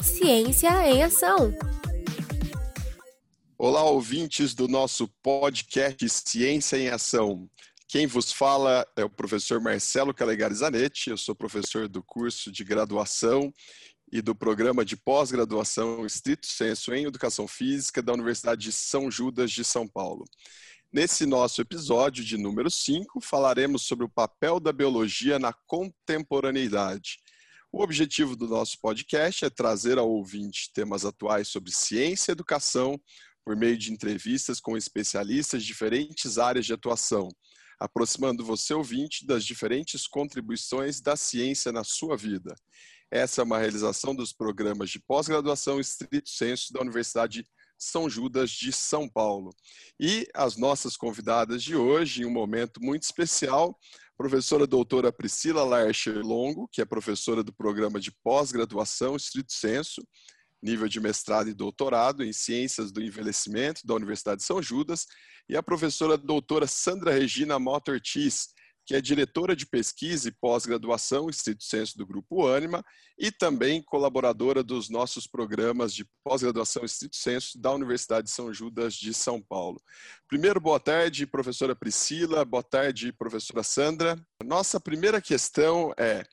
Ciência 0.00 0.70
em 0.88 1.02
Ação. 1.02 1.54
Olá, 3.56 3.84
ouvintes 3.84 4.54
do 4.54 4.66
nosso 4.66 5.08
podcast 5.22 6.08
Ciência 6.08 6.76
em 6.76 6.88
Ação. 6.88 7.48
Quem 7.88 8.06
vos 8.06 8.32
fala 8.32 8.86
é 8.96 9.04
o 9.04 9.10
professor 9.10 9.60
Marcelo 9.60 10.14
Calegari 10.14 10.54
Zanetti, 10.54 11.10
eu 11.10 11.16
sou 11.16 11.34
professor 11.34 11.88
do 11.88 12.02
curso 12.02 12.50
de 12.50 12.64
graduação 12.64 13.52
e 14.10 14.20
do 14.20 14.34
programa 14.34 14.84
de 14.84 14.96
pós-graduação 14.96 16.04
Estrito 16.04 16.46
Senso 16.46 16.92
em 16.94 17.04
Educação 17.04 17.48
Física 17.48 18.02
da 18.02 18.12
Universidade 18.12 18.62
de 18.62 18.72
São 18.72 19.10
Judas 19.10 19.50
de 19.50 19.64
São 19.64 19.88
Paulo. 19.88 20.24
Nesse 20.92 21.24
nosso 21.24 21.62
episódio 21.62 22.22
de 22.22 22.36
número 22.36 22.70
5, 22.70 23.18
falaremos 23.22 23.86
sobre 23.86 24.04
o 24.04 24.10
papel 24.10 24.60
da 24.60 24.70
biologia 24.70 25.38
na 25.38 25.50
contemporaneidade. 25.66 27.21
O 27.74 27.82
objetivo 27.82 28.36
do 28.36 28.46
nosso 28.46 28.78
podcast 28.82 29.46
é 29.46 29.48
trazer 29.48 29.96
ao 29.96 30.06
ouvinte 30.06 30.70
temas 30.74 31.06
atuais 31.06 31.48
sobre 31.48 31.72
ciência 31.72 32.30
e 32.30 32.34
educação 32.34 33.00
por 33.42 33.56
meio 33.56 33.78
de 33.78 33.90
entrevistas 33.90 34.60
com 34.60 34.76
especialistas 34.76 35.62
de 35.62 35.68
diferentes 35.68 36.36
áreas 36.36 36.66
de 36.66 36.74
atuação, 36.74 37.28
aproximando 37.80 38.44
você, 38.44 38.74
ouvinte, 38.74 39.26
das 39.26 39.42
diferentes 39.42 40.06
contribuições 40.06 41.00
da 41.00 41.16
ciência 41.16 41.72
na 41.72 41.82
sua 41.82 42.14
vida. 42.14 42.54
Essa 43.10 43.40
é 43.40 43.44
uma 43.44 43.58
realização 43.58 44.14
dos 44.14 44.34
programas 44.34 44.90
de 44.90 45.00
pós-graduação 45.00 45.80
estrito 45.80 46.28
senso 46.28 46.74
da 46.74 46.82
Universidade 46.82 47.42
são 47.78 48.08
Judas 48.08 48.50
de 48.50 48.70
São 48.70 49.08
Paulo. 49.08 49.50
E 49.98 50.26
as 50.34 50.58
nossas 50.58 50.94
convidadas 50.94 51.62
de 51.62 51.74
hoje, 51.74 52.22
em 52.22 52.26
um 52.26 52.30
momento 52.30 52.82
muito 52.82 53.02
especial, 53.04 53.76
professora 54.22 54.68
doutora 54.68 55.12
Priscila 55.12 55.64
Larcher 55.64 56.24
Longo, 56.24 56.68
que 56.70 56.80
é 56.80 56.84
professora 56.84 57.42
do 57.42 57.52
programa 57.52 57.98
de 57.98 58.12
pós-graduação 58.22 59.16
Estrito 59.16 59.52
Senso, 59.52 60.00
nível 60.62 60.86
de 60.86 61.00
mestrado 61.00 61.50
e 61.50 61.52
doutorado 61.52 62.22
em 62.22 62.32
Ciências 62.32 62.92
do 62.92 63.02
Envelhecimento 63.02 63.84
da 63.84 63.94
Universidade 63.94 64.38
de 64.38 64.46
São 64.46 64.62
Judas, 64.62 65.06
e 65.48 65.56
a 65.56 65.62
professora 65.62 66.16
doutora 66.16 66.68
Sandra 66.68 67.10
Regina 67.10 67.58
Mota 67.58 67.90
Ortiz, 67.90 68.50
que 68.84 68.94
é 68.94 69.00
diretora 69.00 69.54
de 69.54 69.66
pesquisa 69.66 70.28
e 70.28 70.32
pós-graduação, 70.32 71.28
Instituto 71.28 71.64
Senso 71.64 71.96
do 71.96 72.06
Grupo 72.06 72.46
Anima, 72.46 72.84
e 73.18 73.30
também 73.30 73.82
colaboradora 73.82 74.62
dos 74.62 74.90
nossos 74.90 75.26
programas 75.26 75.94
de 75.94 76.04
pós-graduação 76.24 76.84
Instituto 76.84 77.16
Senso 77.16 77.60
da 77.60 77.70
Universidade 77.72 78.26
de 78.26 78.32
São 78.32 78.52
Judas 78.52 78.94
de 78.94 79.14
São 79.14 79.40
Paulo. 79.40 79.80
Primeiro, 80.28 80.60
boa 80.60 80.80
tarde, 80.80 81.26
professora 81.26 81.76
Priscila, 81.76 82.44
boa 82.44 82.62
tarde, 82.62 83.12
professora 83.12 83.62
Sandra. 83.62 84.20
Nossa 84.44 84.80
primeira 84.80 85.20
questão 85.20 85.92
é: 85.96 86.24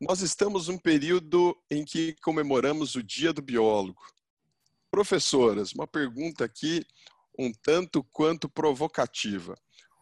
nós 0.00 0.20
estamos 0.20 0.68
num 0.68 0.78
período 0.78 1.56
em 1.70 1.84
que 1.84 2.14
comemoramos 2.22 2.94
o 2.94 3.02
Dia 3.02 3.32
do 3.32 3.42
Biólogo. 3.42 4.00
Professoras, 4.90 5.72
uma 5.72 5.86
pergunta 5.86 6.44
aqui 6.44 6.84
um 7.38 7.52
tanto 7.52 8.02
quanto 8.04 8.48
provocativa. 8.48 9.54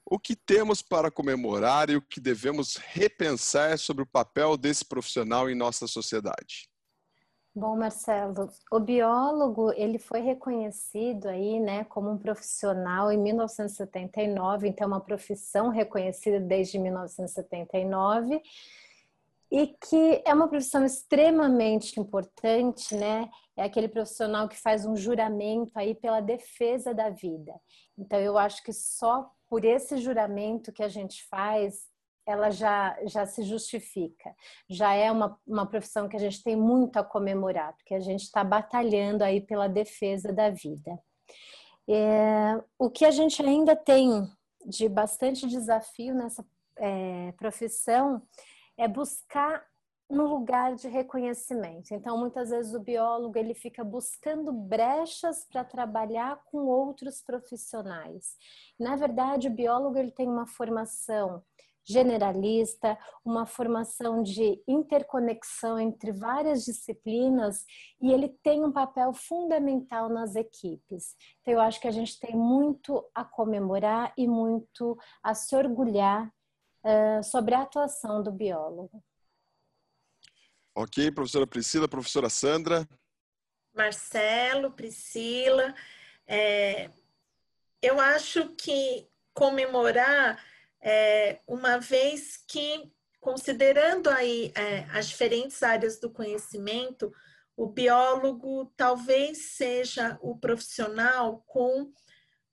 O 0.06 0.18
que 0.18 0.36
temos 0.36 0.82
para 0.82 1.10
comemorar 1.10 1.88
e 1.88 1.96
o 1.96 2.02
que 2.02 2.20
devemos 2.20 2.76
repensar 2.76 3.78
sobre 3.78 4.02
o 4.02 4.06
papel 4.06 4.56
desse 4.56 4.84
profissional 4.84 5.48
em 5.48 5.54
nossa 5.54 5.86
sociedade? 5.86 6.68
Bom, 7.56 7.76
Marcelo, 7.76 8.50
o 8.70 8.80
biólogo 8.80 9.72
ele 9.74 9.96
foi 9.96 10.20
reconhecido 10.20 11.28
aí, 11.28 11.60
né, 11.60 11.84
como 11.84 12.10
um 12.10 12.18
profissional 12.18 13.12
em 13.12 13.16
1979, 13.16 14.68
então 14.68 14.86
é 14.86 14.88
uma 14.88 15.00
profissão 15.00 15.68
reconhecida 15.68 16.40
desde 16.40 16.80
1979 16.80 18.42
e 19.52 19.68
que 19.68 20.20
é 20.26 20.34
uma 20.34 20.48
profissão 20.48 20.84
extremamente 20.84 22.00
importante, 22.00 22.92
né? 22.96 23.30
É 23.56 23.62
aquele 23.62 23.86
profissional 23.86 24.48
que 24.48 24.60
faz 24.60 24.84
um 24.84 24.96
juramento 24.96 25.78
aí 25.78 25.94
pela 25.94 26.20
defesa 26.20 26.92
da 26.92 27.08
vida. 27.08 27.54
Então 27.98 28.18
eu 28.18 28.36
acho 28.36 28.62
que 28.62 28.72
só 28.72 29.30
por 29.48 29.64
esse 29.64 29.98
juramento 29.98 30.72
que 30.72 30.82
a 30.82 30.88
gente 30.88 31.24
faz, 31.28 31.88
ela 32.26 32.50
já, 32.50 32.96
já 33.06 33.26
se 33.26 33.42
justifica. 33.42 34.34
Já 34.68 34.94
é 34.94 35.10
uma, 35.10 35.38
uma 35.46 35.66
profissão 35.66 36.08
que 36.08 36.16
a 36.16 36.20
gente 36.20 36.42
tem 36.42 36.56
muito 36.56 36.96
a 36.96 37.04
comemorar, 37.04 37.74
porque 37.76 37.94
a 37.94 38.00
gente 38.00 38.22
está 38.22 38.42
batalhando 38.42 39.22
aí 39.22 39.40
pela 39.40 39.68
defesa 39.68 40.32
da 40.32 40.50
vida. 40.50 40.98
É, 41.88 42.62
o 42.78 42.90
que 42.90 43.04
a 43.04 43.10
gente 43.10 43.42
ainda 43.42 43.76
tem 43.76 44.26
de 44.66 44.88
bastante 44.88 45.46
desafio 45.46 46.14
nessa 46.14 46.44
é, 46.78 47.32
profissão 47.32 48.22
é 48.76 48.88
buscar 48.88 49.64
no 50.08 50.26
lugar 50.26 50.74
de 50.74 50.88
reconhecimento. 50.88 51.92
Então, 51.92 52.18
muitas 52.18 52.50
vezes 52.50 52.74
o 52.74 52.80
biólogo 52.80 53.38
ele 53.38 53.54
fica 53.54 53.82
buscando 53.82 54.52
brechas 54.52 55.46
para 55.50 55.64
trabalhar 55.64 56.42
com 56.46 56.66
outros 56.66 57.22
profissionais. 57.22 58.36
Na 58.78 58.96
verdade, 58.96 59.48
o 59.48 59.54
biólogo 59.54 59.98
ele 59.98 60.10
tem 60.10 60.28
uma 60.28 60.46
formação 60.46 61.42
generalista, 61.86 62.98
uma 63.24 63.44
formação 63.44 64.22
de 64.22 64.62
interconexão 64.66 65.78
entre 65.78 66.12
várias 66.12 66.64
disciplinas 66.64 67.64
e 68.00 68.10
ele 68.10 68.28
tem 68.42 68.64
um 68.64 68.72
papel 68.72 69.12
fundamental 69.12 70.08
nas 70.08 70.34
equipes. 70.34 71.14
Então, 71.40 71.54
eu 71.54 71.60
acho 71.60 71.80
que 71.80 71.88
a 71.88 71.92
gente 71.92 72.18
tem 72.18 72.34
muito 72.34 73.04
a 73.14 73.24
comemorar 73.24 74.12
e 74.16 74.26
muito 74.26 74.96
a 75.22 75.34
se 75.34 75.54
orgulhar 75.54 76.26
uh, 76.84 77.22
sobre 77.22 77.54
a 77.54 77.62
atuação 77.62 78.22
do 78.22 78.32
biólogo. 78.32 79.02
Ok, 80.76 81.12
professora 81.12 81.46
Priscila, 81.46 81.86
professora 81.86 82.28
Sandra. 82.28 82.88
Marcelo, 83.72 84.72
Priscila, 84.72 85.72
é, 86.26 86.90
eu 87.80 88.00
acho 88.00 88.48
que 88.56 89.08
comemorar, 89.32 90.44
é, 90.80 91.38
uma 91.46 91.78
vez 91.78 92.42
que, 92.48 92.92
considerando 93.20 94.10
aí 94.10 94.52
é, 94.56 94.80
as 94.90 95.08
diferentes 95.08 95.62
áreas 95.62 96.00
do 96.00 96.10
conhecimento, 96.10 97.12
o 97.56 97.68
biólogo 97.68 98.72
talvez 98.76 99.52
seja 99.52 100.18
o 100.20 100.36
profissional 100.36 101.44
com 101.46 101.92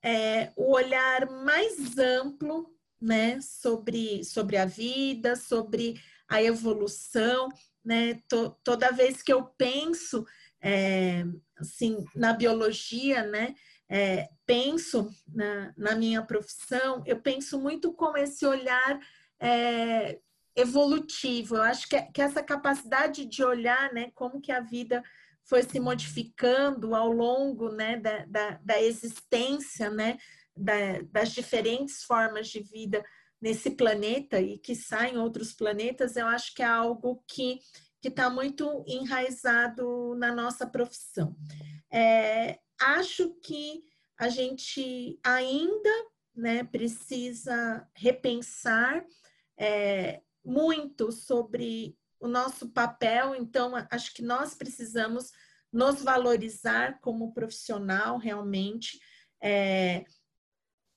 é, 0.04 0.52
o 0.56 0.76
olhar 0.76 1.28
mais 1.28 1.98
amplo 1.98 2.72
né, 3.02 3.42
sobre, 3.42 4.24
sobre 4.24 4.58
a 4.58 4.66
vida, 4.66 5.36
sobre 5.36 6.00
a 6.28 6.42
evolução 6.42 7.50
né? 7.84 8.22
toda 8.64 8.92
vez 8.92 9.22
que 9.22 9.34
eu 9.34 9.44
penso 9.58 10.26
é, 10.62 11.24
assim 11.58 12.06
na 12.16 12.34
biologia, 12.34 13.24
né? 13.24 13.56
É, 13.90 14.30
penso 14.46 15.10
na, 15.28 15.74
na, 15.76 15.96
minha 15.96 16.22
profissão, 16.22 17.04
eu 17.06 17.20
penso 17.20 17.60
muito 17.60 17.92
com 17.92 18.16
esse 18.16 18.46
olhar 18.46 19.00
é, 19.38 20.18
evolutivo. 20.56 21.58
Eu 21.58 21.64
acho 21.64 21.90
que, 21.90 22.02
que, 22.04 22.22
essa 22.22 22.42
capacidade 22.42 23.26
de 23.26 23.44
olhar, 23.44 23.92
né, 23.92 24.10
como 24.16 24.40
que 24.40 24.52
a 24.52 24.62
vida 24.62 25.04
foi 25.44 25.64
se 25.64 25.78
modificando 25.78 26.96
ao 26.96 27.12
longo, 27.12 27.70
né, 27.70 27.98
da, 27.98 28.26
da, 28.26 28.60
da 28.64 28.82
existência, 28.82 29.90
né, 29.90 30.18
da, 30.56 31.02
das 31.12 31.32
diferentes 31.32 32.04
formas 32.04 32.48
de 32.48 32.62
vida 32.62 33.04
nesse 33.42 33.72
planeta 33.72 34.40
e 34.40 34.58
que 34.58 34.74
em 35.12 35.18
outros 35.18 35.54
planetas, 35.54 36.16
eu 36.16 36.28
acho 36.28 36.54
que 36.54 36.62
é 36.62 36.66
algo 36.66 37.24
que 37.28 37.60
que 38.02 38.08
está 38.08 38.32
muito 38.32 38.84
enraizado 38.88 40.16
na 40.16 40.34
nossa 40.34 40.66
profissão. 40.66 41.36
É, 41.94 42.60
acho 42.80 43.36
que 43.44 43.84
a 44.18 44.28
gente 44.28 45.20
ainda 45.24 45.90
né, 46.36 46.64
precisa 46.64 47.88
repensar 47.94 49.06
é, 49.56 50.22
muito 50.44 51.12
sobre 51.12 51.96
o 52.20 52.28
nosso 52.28 52.70
papel, 52.70 53.36
então 53.36 53.74
acho 53.92 54.14
que 54.16 54.24
nós 54.24 54.56
precisamos 54.56 55.32
nos 55.72 56.02
valorizar 56.02 57.00
como 57.02 57.34
profissional 57.34 58.18
realmente. 58.18 59.00
É, 59.42 60.04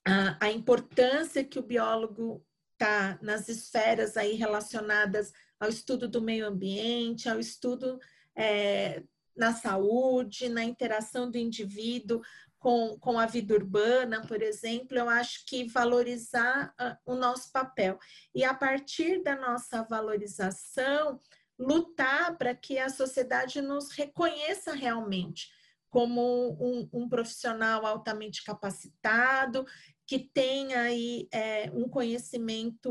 a, 0.05 0.51
importância 0.51 1.45
que 1.45 1.59
o 1.59 1.63
biólogo 1.63 2.45
está 2.73 3.19
nas 3.23 3.49
esferas 3.49 4.17
aí 4.17 4.35
relacionadas 4.35 5.33
ao 5.59 5.69
estudo 5.69 6.09
do 6.09 6.21
meio 6.21 6.47
ambiente, 6.47 7.29
ao 7.29 7.39
estudo 7.39 7.99
é, 8.37 9.03
na 9.37 9.53
saúde, 9.53 10.49
na 10.49 10.63
interação 10.63 11.31
do 11.31 11.39
indivíduo 11.39 12.21
com, 12.59 12.99
com 12.99 13.19
a 13.19 13.27
vida 13.27 13.55
urbana, 13.55 14.23
por 14.27 14.43
exemplo, 14.43 14.97
eu 14.97 15.09
acho 15.09 15.45
que 15.47 15.69
valorizar 15.69 16.75
uh, 16.81 17.13
o 17.13 17.15
nosso 17.15 17.53
papel. 17.53 17.99
E 18.35 18.43
a 18.43 18.55
partir 18.55 19.23
da 19.23 19.37
nossa 19.37 19.83
valorização, 19.83 21.21
lutar 21.59 22.39
para 22.39 22.55
que 22.55 22.79
a 22.79 22.89
sociedade 22.89 23.61
nos 23.61 23.91
reconheça 23.91 24.73
realmente 24.73 25.51
como 25.91 26.57
um, 26.59 26.89
um 26.93 27.09
profissional 27.09 27.87
altamente 27.87 28.43
capacitado, 28.43 29.65
que 30.07 30.19
tem 30.19 30.75
aí 30.75 31.29
é, 31.33 31.71
um 31.73 31.89
conhecimento 31.89 32.91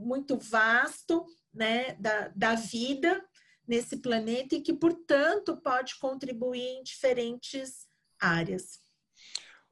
muito 0.00 0.38
vasto 0.38 1.24
né, 1.52 1.94
da, 1.94 2.28
da 2.28 2.54
vida, 2.54 3.24
nesse 3.66 3.98
planeta 3.98 4.54
e 4.54 4.62
que, 4.62 4.72
portanto, 4.72 5.60
pode 5.62 5.98
contribuir 5.98 6.62
em 6.62 6.82
diferentes 6.82 7.86
áreas. 8.18 8.80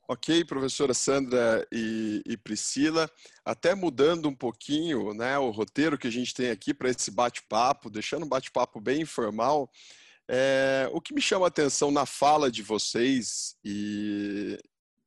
Ok, 0.09 0.45
professora 0.45 0.95
Sandra 0.95 1.67
e, 1.73 2.23
e, 2.25 2.37
Priscila, 2.37 3.11
até 3.45 3.75
mudando 3.75 4.29
um 4.29 4.35
pouquinho 4.35 5.13
né, 5.15 5.37
o 5.37 5.51
roteiro 5.51 5.99
que 5.99 6.07
a 6.07 6.13
gente 6.13 6.33
tem 6.33 6.51
aqui 6.51 6.73
para 6.73 6.91
esse 6.91 7.11
bate-papo, 7.11 7.91
deixando 7.91 8.25
um 8.25 8.29
bate-papo 8.29 8.81
bem 8.81 9.01
informal, 9.01 9.69
é, 10.29 10.89
o 10.93 11.01
que 11.01 11.13
me 11.13 11.21
chama 11.21 11.47
a 11.47 11.49
atenção 11.49 11.91
na 11.91 12.07
fala 12.07 12.51
de 12.51 12.63
vocês, 12.63 13.57
e, 13.65 14.57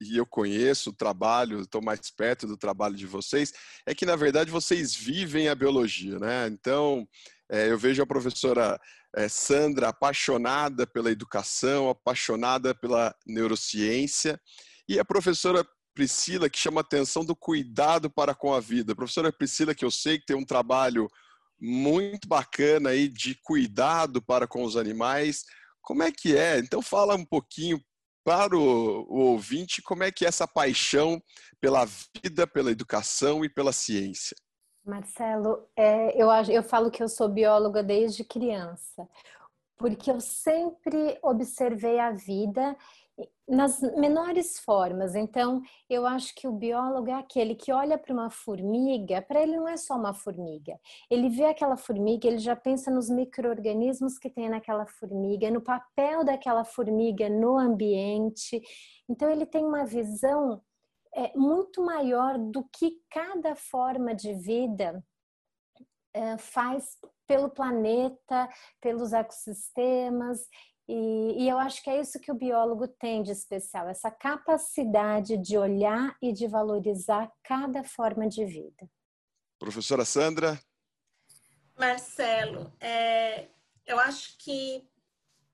e 0.02 0.18
eu 0.18 0.26
conheço 0.26 0.90
o 0.90 0.94
trabalho, 0.94 1.62
estou 1.62 1.82
mais 1.82 2.10
perto 2.10 2.48
do 2.48 2.58
trabalho 2.58 2.96
de 2.96 3.06
vocês, 3.06 3.54
é 3.86 3.94
que 3.94 4.06
na 4.06 4.16
verdade 4.16 4.52
vocês 4.52 4.96
vivem 4.96 5.50
a 5.50 5.56
biologia, 5.56 6.18
né? 6.20 6.48
Então, 6.48 7.08
é, 7.50 7.70
eu 7.70 7.78
vejo 7.78 8.02
a 8.02 8.08
professora 8.08 8.80
é, 9.16 9.28
Sandra 9.28 9.90
apaixonada 9.90 10.86
pela 10.86 11.12
educação, 11.12 11.90
apaixonada 11.90 12.74
pela 12.76 13.16
neurociência, 13.26 14.40
e 14.88 15.00
a 15.00 15.06
professora 15.06 15.66
Priscila, 15.94 16.50
que 16.50 16.58
chama 16.58 16.80
a 16.80 16.82
atenção 16.82 17.26
do 17.26 17.36
cuidado 17.36 18.10
para 18.10 18.34
com 18.34 18.54
a 18.54 18.60
vida. 18.60 18.94
A 18.94 18.96
professora 18.96 19.34
Priscila, 19.34 19.76
que 19.76 19.84
eu 19.84 19.92
sei 19.92 20.18
que 20.18 20.26
tem 20.26 20.36
um 20.36 20.46
trabalho 20.46 21.10
muito 21.60 22.28
bacana 22.28 22.92
aí 22.92 23.10
de 23.10 23.36
cuidado 23.44 24.22
para 24.22 24.48
com 24.48 24.64
os 24.64 24.78
animais. 24.78 25.44
Como 25.82 26.04
é 26.04 26.12
que 26.12 26.38
é? 26.38 26.60
Então 26.60 26.82
fala 26.82 27.16
um 27.16 27.26
pouquinho 27.26 27.84
para 28.24 28.56
o, 28.56 29.06
o 29.10 29.20
ouvinte 29.32 29.82
como 29.82 30.04
é 30.04 30.12
que 30.12 30.26
é 30.26 30.28
essa 30.28 30.48
paixão 30.48 31.22
pela 31.60 31.86
vida, 31.86 32.46
pela 32.48 32.72
educação 32.72 33.44
e 33.44 33.50
pela 33.50 33.72
ciência. 33.72 34.36
Marcelo, 34.86 35.68
é, 35.76 36.22
eu, 36.22 36.30
eu 36.50 36.64
falo 36.64 36.90
que 36.90 37.04
eu 37.04 37.10
sou 37.10 37.30
bióloga 37.30 37.84
desde 37.84 38.24
criança, 38.24 39.08
porque 39.78 40.10
eu 40.10 40.20
sempre 40.20 41.18
observei 41.22 42.00
a 42.00 42.12
vida 42.12 42.76
nas 43.48 43.82
menores 43.98 44.60
formas. 44.60 45.16
Então, 45.16 45.62
eu 45.90 46.06
acho 46.06 46.34
que 46.36 46.48
o 46.48 46.52
biólogo 46.52 47.10
é 47.10 47.14
aquele 47.14 47.56
que 47.56 47.72
olha 47.72 47.98
para 47.98 48.14
uma 48.14 48.30
formiga, 48.30 49.22
para 49.22 49.42
ele 49.42 49.58
não 49.58 49.68
é 49.68 49.76
só 49.76 49.96
uma 49.96 50.14
formiga. 50.14 50.80
Ele 51.10 51.30
vê 51.30 51.46
aquela 51.46 51.76
formiga, 51.76 52.28
ele 52.28 52.38
já 52.38 52.56
pensa 52.56 52.92
nos 52.92 53.10
micro-organismos 53.10 54.20
que 54.20 54.30
tem 54.30 54.50
naquela 54.50 54.86
formiga, 54.86 55.50
no 55.50 55.62
papel 55.62 56.24
daquela 56.24 56.64
formiga 56.64 57.28
no 57.30 57.58
ambiente. 57.58 58.62
Então, 59.10 59.30
ele 59.30 59.46
tem 59.46 59.66
uma 59.66 59.86
visão 59.86 60.62
é, 61.16 61.36
muito 61.36 61.84
maior 61.84 62.38
do 62.38 62.64
que 62.72 63.02
cada 63.10 63.56
forma 63.56 64.14
de 64.14 64.34
vida 64.34 65.04
é, 66.14 66.38
faz 66.38 66.98
pelo 67.28 67.50
planeta, 67.50 68.50
pelos 68.82 69.14
ecossistemas. 69.14 70.48
E, 70.92 71.44
e, 71.44 71.48
eu 71.48 71.60
acho 71.60 71.84
que 71.84 71.90
é 71.92 72.02
isso 72.02 72.20
que 72.20 72.32
o 72.32 72.36
biólogo 72.36 72.88
tem 72.88 73.22
de 73.22 73.32
especial, 73.32 73.88
essa 73.88 74.10
capacidade 74.10 75.38
de 75.38 75.56
olhar 75.56 76.18
e 76.20 76.34
de 76.34 76.48
valorizar 76.48 77.32
cada 77.44 77.84
forma 77.84 78.28
de 78.28 78.44
vida. 78.44 78.90
Professora 79.60 80.04
Sandra? 80.04 80.60
Marcelo, 81.78 82.74
é, 82.80 83.50
eu 83.86 84.00
acho 84.00 84.36
que 84.40 84.90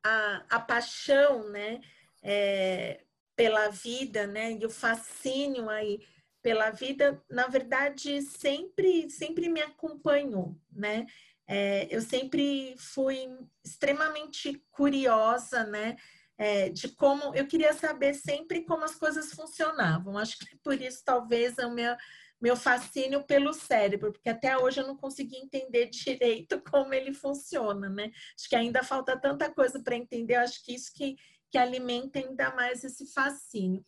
a, 0.01 0.45
a 0.51 0.59
paixão 0.61 1.49
né, 1.49 1.81
é, 2.23 3.03
pela 3.35 3.67
vida 3.67 4.25
né, 4.25 4.53
e 4.53 4.65
o 4.65 4.69
fascínio 4.69 5.69
aí 5.69 5.99
pela 6.41 6.69
vida, 6.69 7.21
na 7.29 7.47
verdade, 7.47 8.21
sempre, 8.21 9.09
sempre 9.09 9.49
me 9.49 9.59
acompanhou, 9.61 10.55
né? 10.71 11.07
É, 11.47 11.87
eu 11.95 12.01
sempre 12.01 12.75
fui 12.77 13.27
extremamente 13.63 14.63
curiosa, 14.71 15.63
né? 15.63 15.95
É, 16.37 16.69
de 16.69 16.89
como 16.89 17.33
eu 17.33 17.47
queria 17.47 17.71
saber 17.71 18.13
sempre 18.13 18.65
como 18.65 18.83
as 18.83 18.95
coisas 18.95 19.31
funcionavam. 19.31 20.17
Acho 20.17 20.37
que 20.39 20.57
por 20.57 20.79
isso 20.81 21.01
talvez 21.05 21.57
é 21.57 21.65
o 21.65 21.73
meu, 21.73 21.95
meu 22.41 22.57
fascínio 22.57 23.23
pelo 23.23 23.53
cérebro, 23.53 24.11
porque 24.11 24.29
até 24.29 24.57
hoje 24.57 24.81
eu 24.81 24.87
não 24.87 24.97
consegui 24.97 25.37
entender 25.37 25.87
direito 25.87 26.61
como 26.69 26.93
ele 26.93 27.13
funciona, 27.13 27.89
né? 27.89 28.11
Acho 28.37 28.49
que 28.49 28.55
ainda 28.55 28.83
falta 28.83 29.19
tanta 29.19 29.53
coisa 29.53 29.81
para 29.81 29.95
entender. 29.95 30.35
Acho 30.35 30.63
que 30.63 30.73
isso 30.73 30.91
que, 30.93 31.15
que 31.51 31.57
alimenta 31.57 32.19
ainda 32.19 32.53
mais 32.55 32.83
esse 32.83 33.11
fascínio. 33.13 33.83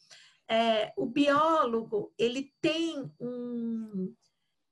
É, 0.50 0.94
o 0.96 1.06
biólogo 1.06 2.14
ele 2.18 2.54
tem 2.62 3.12
um 3.20 4.16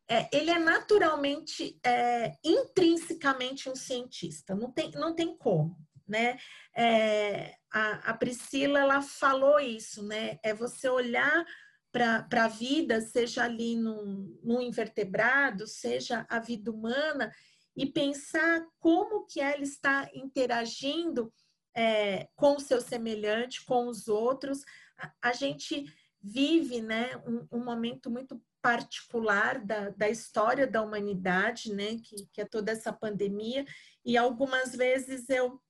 é, 0.07 0.30
ele 0.31 0.52
é 0.52 0.60
naturalmente, 0.60 1.80
é, 1.84 2.34
intrinsecamente 2.44 3.69
um 3.69 3.75
cientista, 3.75 4.54
não 4.54 4.72
tem, 4.72 4.92
não 4.92 5.16
tem 5.16 5.36
como, 5.36 5.75
né? 6.07 6.38
É, 6.75 7.56
a, 7.72 8.12
a, 8.12 8.13
Priscila, 8.13 8.80
ela 8.80 9.02
falou 9.02 9.60
isso, 9.60 10.04
né? 10.04 10.38
É 10.44 10.54
você 10.54 10.88
olhar 10.88 11.46
para 11.92 12.44
a 12.44 12.48
vida, 12.48 13.02
seja 13.02 13.44
ali 13.44 13.75
no, 13.75 14.62
invertebrado, 14.62 15.66
seja 15.66 16.25
a 16.30 16.40
vida 16.40 16.69
humana, 16.69 17.31
e 17.75 17.86
pensar 17.86 18.66
como 18.80 19.25
que 19.25 19.40
ela 19.42 19.63
está 19.63 20.10
interagindo 20.13 21.34
é, 21.75 22.28
com 22.36 22.56
o 22.56 22.60
seu 22.60 22.80
semelhante, 22.80 23.66
com 23.66 23.88
os 23.88 24.07
outros. 24.07 24.62
A, 24.98 25.12
a 25.30 25.34
gente 25.34 25.86
vive 26.22 26.81
né, 26.81 27.16
um, 27.25 27.60
um 27.60 27.63
momento 27.63 28.10
muito 28.10 28.42
particular 28.66 29.64
da, 29.64 29.92
da 29.92 30.10
história 30.10 30.66
da 30.66 30.82
humanidade, 30.82 31.72
né, 31.72 31.98
que, 31.98 32.26
que 32.34 32.42
é 32.42 32.46
toda 32.46 32.72
essa 32.72 32.92
pandemia, 32.92 33.64
e 34.04 34.18
algumas 34.18 34.76
vezes 34.76 35.30
eu 35.30 35.62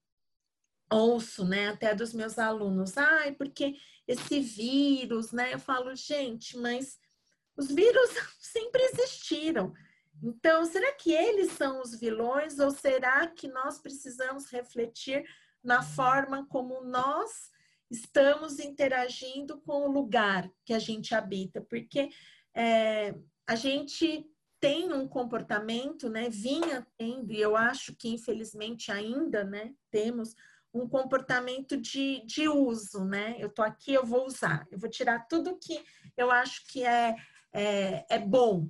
ouço, 0.90 1.44
né, 1.44 1.68
até 1.68 1.94
dos 1.94 2.14
meus 2.14 2.40
alunos, 2.40 2.98
ai, 2.98 3.34
porque 3.34 3.76
esse 4.08 4.40
vírus, 4.40 5.34
né, 5.34 5.54
eu 5.54 5.60
falo, 5.60 5.94
gente, 5.94 6.58
mas 6.58 6.98
os 7.58 7.68
vírus 7.68 8.12
sempre 8.40 8.82
existiram. 8.84 9.74
Então, 10.24 10.64
será 10.64 10.94
que 10.94 11.12
eles 11.12 11.52
são 11.52 11.82
os 11.82 12.00
vilões 12.00 12.60
ou 12.60 12.72
será 12.72 13.28
que 13.28 13.50
nós 13.50 13.78
precisamos 13.78 14.50
refletir 14.50 15.26
na 15.62 15.84
forma 15.84 16.48
como 16.48 16.82
nós 16.82 17.52
estamos 17.92 18.58
interagindo 18.58 19.60
com 19.60 19.86
o 19.86 19.92
lugar 19.92 20.50
que 20.64 20.74
a 20.74 20.80
gente 20.80 21.14
habita? 21.14 21.60
Porque 21.60 22.10
é, 22.56 23.14
a 23.48 23.56
gente 23.56 24.26
tem 24.60 24.92
um 24.92 25.08
comportamento, 25.08 26.10
né, 26.10 26.30
vinha 26.30 26.88
tendo, 26.98 27.32
e 27.32 27.40
eu 27.40 27.56
acho 27.56 27.96
que 27.96 28.10
infelizmente 28.10 28.92
ainda, 28.92 29.44
né, 29.44 29.74
temos 29.92 30.34
um 30.74 30.88
comportamento 30.90 31.78
de, 31.78 32.22
de 32.26 32.50
uso, 32.50 33.06
né? 33.06 33.38
Eu 33.40 33.50
tô 33.50 33.62
aqui, 33.62 33.94
eu 33.94 34.06
vou 34.06 34.26
usar, 34.26 34.68
eu 34.70 34.78
vou 34.78 34.90
tirar 34.90 35.26
tudo 35.28 35.58
que 35.58 35.82
eu 36.18 36.30
acho 36.30 36.68
que 36.68 36.84
é, 36.84 37.16
é, 37.54 38.06
é 38.10 38.20
bom, 38.20 38.70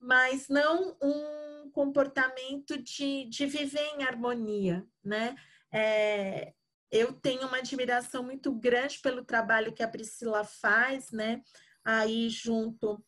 mas 0.00 0.48
não 0.48 0.96
um 1.02 1.70
comportamento 1.70 2.82
de, 2.82 3.26
de 3.26 3.44
viver 3.44 3.86
em 3.94 4.04
harmonia, 4.04 4.86
né? 5.04 5.36
É, 5.70 6.54
eu 6.90 7.12
tenho 7.12 7.46
uma 7.46 7.58
admiração 7.58 8.22
muito 8.22 8.50
grande 8.52 9.00
pelo 9.00 9.24
trabalho 9.24 9.72
que 9.72 9.82
a 9.82 9.88
Priscila 9.88 10.44
faz, 10.44 11.10
né? 11.10 11.42
Aí 11.84 12.30
junto 12.30 13.04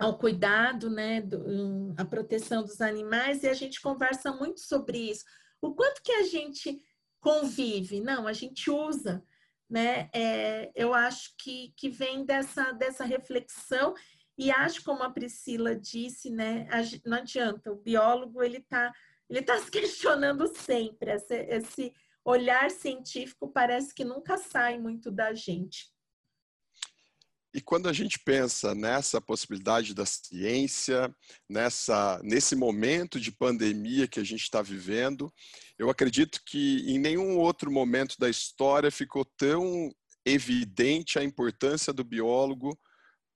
ao 0.00 0.16
cuidado, 0.16 0.88
né, 0.88 1.20
do, 1.20 1.94
a 1.98 2.04
proteção 2.06 2.62
dos 2.62 2.80
animais, 2.80 3.42
e 3.42 3.48
a 3.48 3.54
gente 3.54 3.82
conversa 3.82 4.32
muito 4.32 4.60
sobre 4.60 4.98
isso. 4.98 5.24
O 5.60 5.74
quanto 5.74 6.02
que 6.02 6.12
a 6.12 6.22
gente 6.22 6.82
convive? 7.20 8.00
Não, 8.00 8.26
a 8.26 8.32
gente 8.32 8.70
usa, 8.70 9.22
né? 9.68 10.08
É, 10.14 10.72
eu 10.74 10.94
acho 10.94 11.34
que, 11.36 11.74
que 11.76 11.90
vem 11.90 12.24
dessa, 12.24 12.72
dessa 12.72 13.04
reflexão 13.04 13.94
e 14.38 14.50
acho, 14.50 14.82
como 14.82 15.02
a 15.02 15.10
Priscila 15.10 15.76
disse, 15.76 16.30
né, 16.30 16.66
não 17.04 17.18
adianta, 17.18 17.70
o 17.70 17.76
biólogo, 17.76 18.42
ele 18.42 18.56
está 18.56 18.90
ele 19.28 19.42
tá 19.42 19.58
se 19.60 19.70
questionando 19.70 20.48
sempre, 20.56 21.12
esse, 21.12 21.34
esse 21.34 21.94
olhar 22.24 22.70
científico 22.70 23.48
parece 23.48 23.94
que 23.94 24.02
nunca 24.02 24.38
sai 24.38 24.78
muito 24.78 25.10
da 25.10 25.34
gente. 25.34 25.92
E 27.52 27.60
quando 27.60 27.88
a 27.88 27.92
gente 27.92 28.18
pensa 28.20 28.74
nessa 28.74 29.20
possibilidade 29.20 29.92
da 29.92 30.06
ciência, 30.06 31.12
nessa, 31.48 32.20
nesse 32.22 32.54
momento 32.54 33.18
de 33.18 33.32
pandemia 33.32 34.06
que 34.06 34.20
a 34.20 34.24
gente 34.24 34.42
está 34.42 34.62
vivendo, 34.62 35.32
eu 35.76 35.90
acredito 35.90 36.40
que 36.46 36.84
em 36.88 36.98
nenhum 36.98 37.36
outro 37.38 37.70
momento 37.70 38.16
da 38.18 38.30
história 38.30 38.90
ficou 38.90 39.24
tão 39.24 39.92
evidente 40.24 41.18
a 41.18 41.24
importância 41.24 41.92
do 41.92 42.04
biólogo 42.04 42.78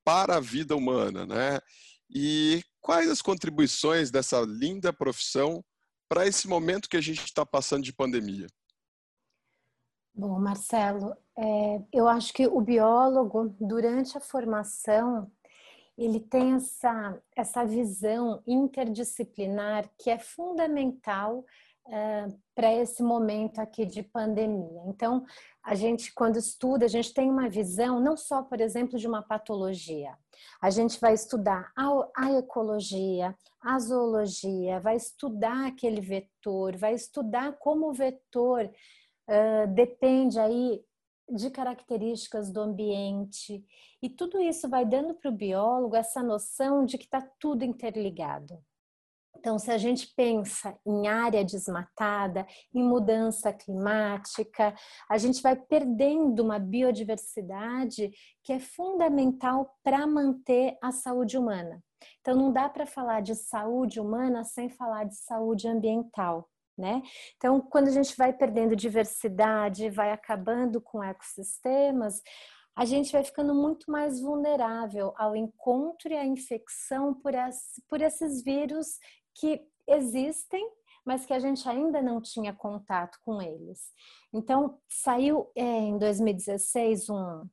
para 0.05 0.37
a 0.37 0.41
vida 0.41 0.77
humana, 0.77 1.27
né? 1.27 1.59
E 2.09 2.63
quais 2.81 3.11
as 3.11 3.21
contribuições 3.21 4.11
dessa 4.11 4.41
linda 4.43 4.93
profissão 4.93 5.65
para 6.09 6.27
esse 6.27 6.47
momento 6.47 6.89
que 6.89 6.97
a 6.97 7.01
gente 7.01 7.25
está 7.25 7.45
passando 7.45 7.83
de 7.83 7.93
pandemia? 7.93 8.47
Bom, 10.15 10.39
Marcelo, 10.39 11.17
é, 11.37 11.83
eu 11.93 12.07
acho 12.07 12.33
que 12.33 12.47
o 12.47 12.61
biólogo, 12.61 13.55
durante 13.61 14.17
a 14.17 14.21
formação, 14.21 15.31
ele 15.97 16.21
tem 16.21 16.55
essa, 16.55 17.21
essa 17.37 17.65
visão 17.65 18.43
interdisciplinar 18.47 19.89
que 19.99 20.11
é 20.11 20.19
fundamental 20.19 21.45
é, 21.89 22.27
para 22.55 22.73
esse 22.73 23.03
momento 23.03 23.59
aqui 23.59 23.85
de 23.85 24.03
pandemia. 24.03 24.83
Então, 24.87 25.25
a 25.63 25.75
gente, 25.75 26.13
quando 26.15 26.37
estuda, 26.37 26.87
a 26.87 26.89
gente 26.89 27.13
tem 27.13 27.31
uma 27.31 27.49
visão 27.49 28.01
não 28.01 28.17
só, 28.17 28.43
por 28.43 28.61
exemplo, 28.61 28.99
de 28.99 29.07
uma 29.07 29.23
patologia. 29.23 30.17
A 30.61 30.71
gente 30.71 30.99
vai 31.01 31.15
estudar 31.15 31.71
a, 31.77 32.09
a 32.17 32.33
ecologia, 32.33 33.37
a 33.61 33.79
zoologia, 33.79 34.81
vai 34.81 34.97
estudar 34.97 35.67
aquele 35.67 36.01
vetor, 36.01 36.77
vai 36.77 36.95
estudar 36.95 37.53
como 37.59 37.89
o 37.89 37.93
vetor 37.93 38.71
uh, 39.29 39.67
depende 39.75 40.39
aí 40.39 40.83
de 41.29 41.51
características 41.51 42.51
do 42.53 42.61
ambiente. 42.61 43.65
E 44.03 44.09
tudo 44.09 44.41
isso 44.41 44.69
vai 44.69 44.85
dando 44.85 45.15
para 45.15 45.31
o 45.31 45.37
biólogo 45.37 45.97
essa 45.97 46.23
noção 46.23 46.85
de 46.85 46.99
que 46.99 47.05
está 47.05 47.21
tudo 47.39 47.65
interligado. 47.65 48.59
Então, 49.37 49.59
se 49.59 49.71
a 49.71 49.77
gente 49.77 50.11
pensa 50.17 50.75
em 50.87 51.07
área 51.07 51.45
desmatada, 51.45 52.47
em 52.73 52.83
mudança 52.83 53.53
climática, 53.53 54.75
a 55.11 55.19
gente 55.19 55.43
vai 55.43 55.55
perdendo 55.55 56.43
uma 56.43 56.59
biodiversidade 56.59 58.11
que 58.43 58.53
é 58.53 58.59
fundamental 58.59 59.77
para 59.83 60.07
manter 60.07 60.79
a 60.83 60.91
saúde 60.91 61.37
humana. 61.37 61.83
Então, 62.21 62.35
não 62.35 62.53
dá 62.53 62.69
para 62.69 62.87
falar 62.87 63.21
de 63.21 63.35
saúde 63.35 64.01
humana 64.01 64.45
sem 64.45 64.71
falar 64.71 65.05
de 65.05 65.17
saúde 65.17 65.69
ambiental. 65.69 66.49
Né? 66.77 67.03
Então, 67.37 67.61
quando 67.61 67.89
a 67.89 67.93
gente 67.93 68.17
vai 68.17 68.33
perdendo 68.33 68.75
diversidade, 68.75 69.91
vai 69.91 70.11
acabando 70.11 70.81
com 70.81 71.03
ecossistemas, 71.03 72.21
a 72.77 72.85
gente 72.85 73.13
vai 73.13 73.23
ficando 73.23 73.55
muito 73.55 73.91
mais 73.91 74.21
vulnerável 74.21 75.13
ao 75.17 75.37
encontro 75.37 76.13
e 76.13 76.17
à 76.17 76.27
infecção 76.27 77.15
por, 77.15 77.35
as, 77.37 77.81
por 77.89 78.03
esses 78.03 78.43
vírus 78.43 78.99
que 79.37 79.65
existem, 79.89 80.69
mas 81.05 81.25
que 81.25 81.33
a 81.33 81.39
gente 81.39 81.69
ainda 81.69 82.03
não 82.03 82.21
tinha 82.21 82.53
contato 82.53 83.19
com 83.25 83.41
eles. 83.41 83.93
Então, 84.33 84.81
saiu 84.89 85.49
é, 85.55 85.63
em 85.63 85.97
2016 85.99 87.09
um, 87.11 87.49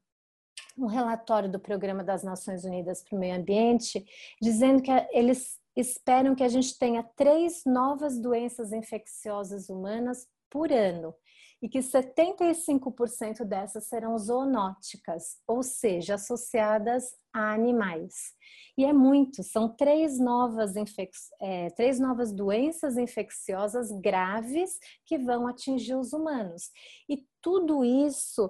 um 0.78 0.88
relatório 0.88 1.52
do 1.52 1.60
Programa 1.60 2.04
das 2.04 2.24
Nações 2.24 2.64
Unidas 2.64 3.04
para 3.04 3.16
o 3.16 3.20
Meio 3.20 3.36
Ambiente, 3.36 4.04
dizendo 4.42 4.82
que 4.82 4.92
eles 5.12 5.61
esperam 5.76 6.36
que 6.36 6.44
a 6.44 6.50
gente 6.50 6.78
tenha 6.78 7.04
três 7.16 7.64
novas 7.66 8.20
doenças 8.20 8.72
infecciosas 8.72 9.70
humanas 9.70 10.28
por 10.50 10.72
ano 10.72 11.16
e 11.62 11.70
que 11.70 11.80
75% 11.80 13.44
dessas 13.46 13.86
serão 13.86 14.18
zoonóticas, 14.18 15.38
ou 15.48 15.62
seja, 15.62 16.16
associadas 16.16 17.14
a 17.32 17.54
animais. 17.54 18.34
E 18.76 18.84
é 18.84 18.92
muito, 18.92 19.44
são 19.44 19.70
três 19.70 20.20
novas, 20.20 20.76
infec... 20.76 21.12
É, 21.40 21.70
três 21.72 22.00
novas 22.00 22.34
doenças 22.34 22.98
infecciosas 22.98 23.92
graves 23.92 24.80
que 25.06 25.20
vão 25.20 25.48
atingir 25.48 25.96
os 25.96 26.14
humanos. 26.14 26.72
E 27.08 27.24
tudo 27.42 27.86
isso 27.86 28.50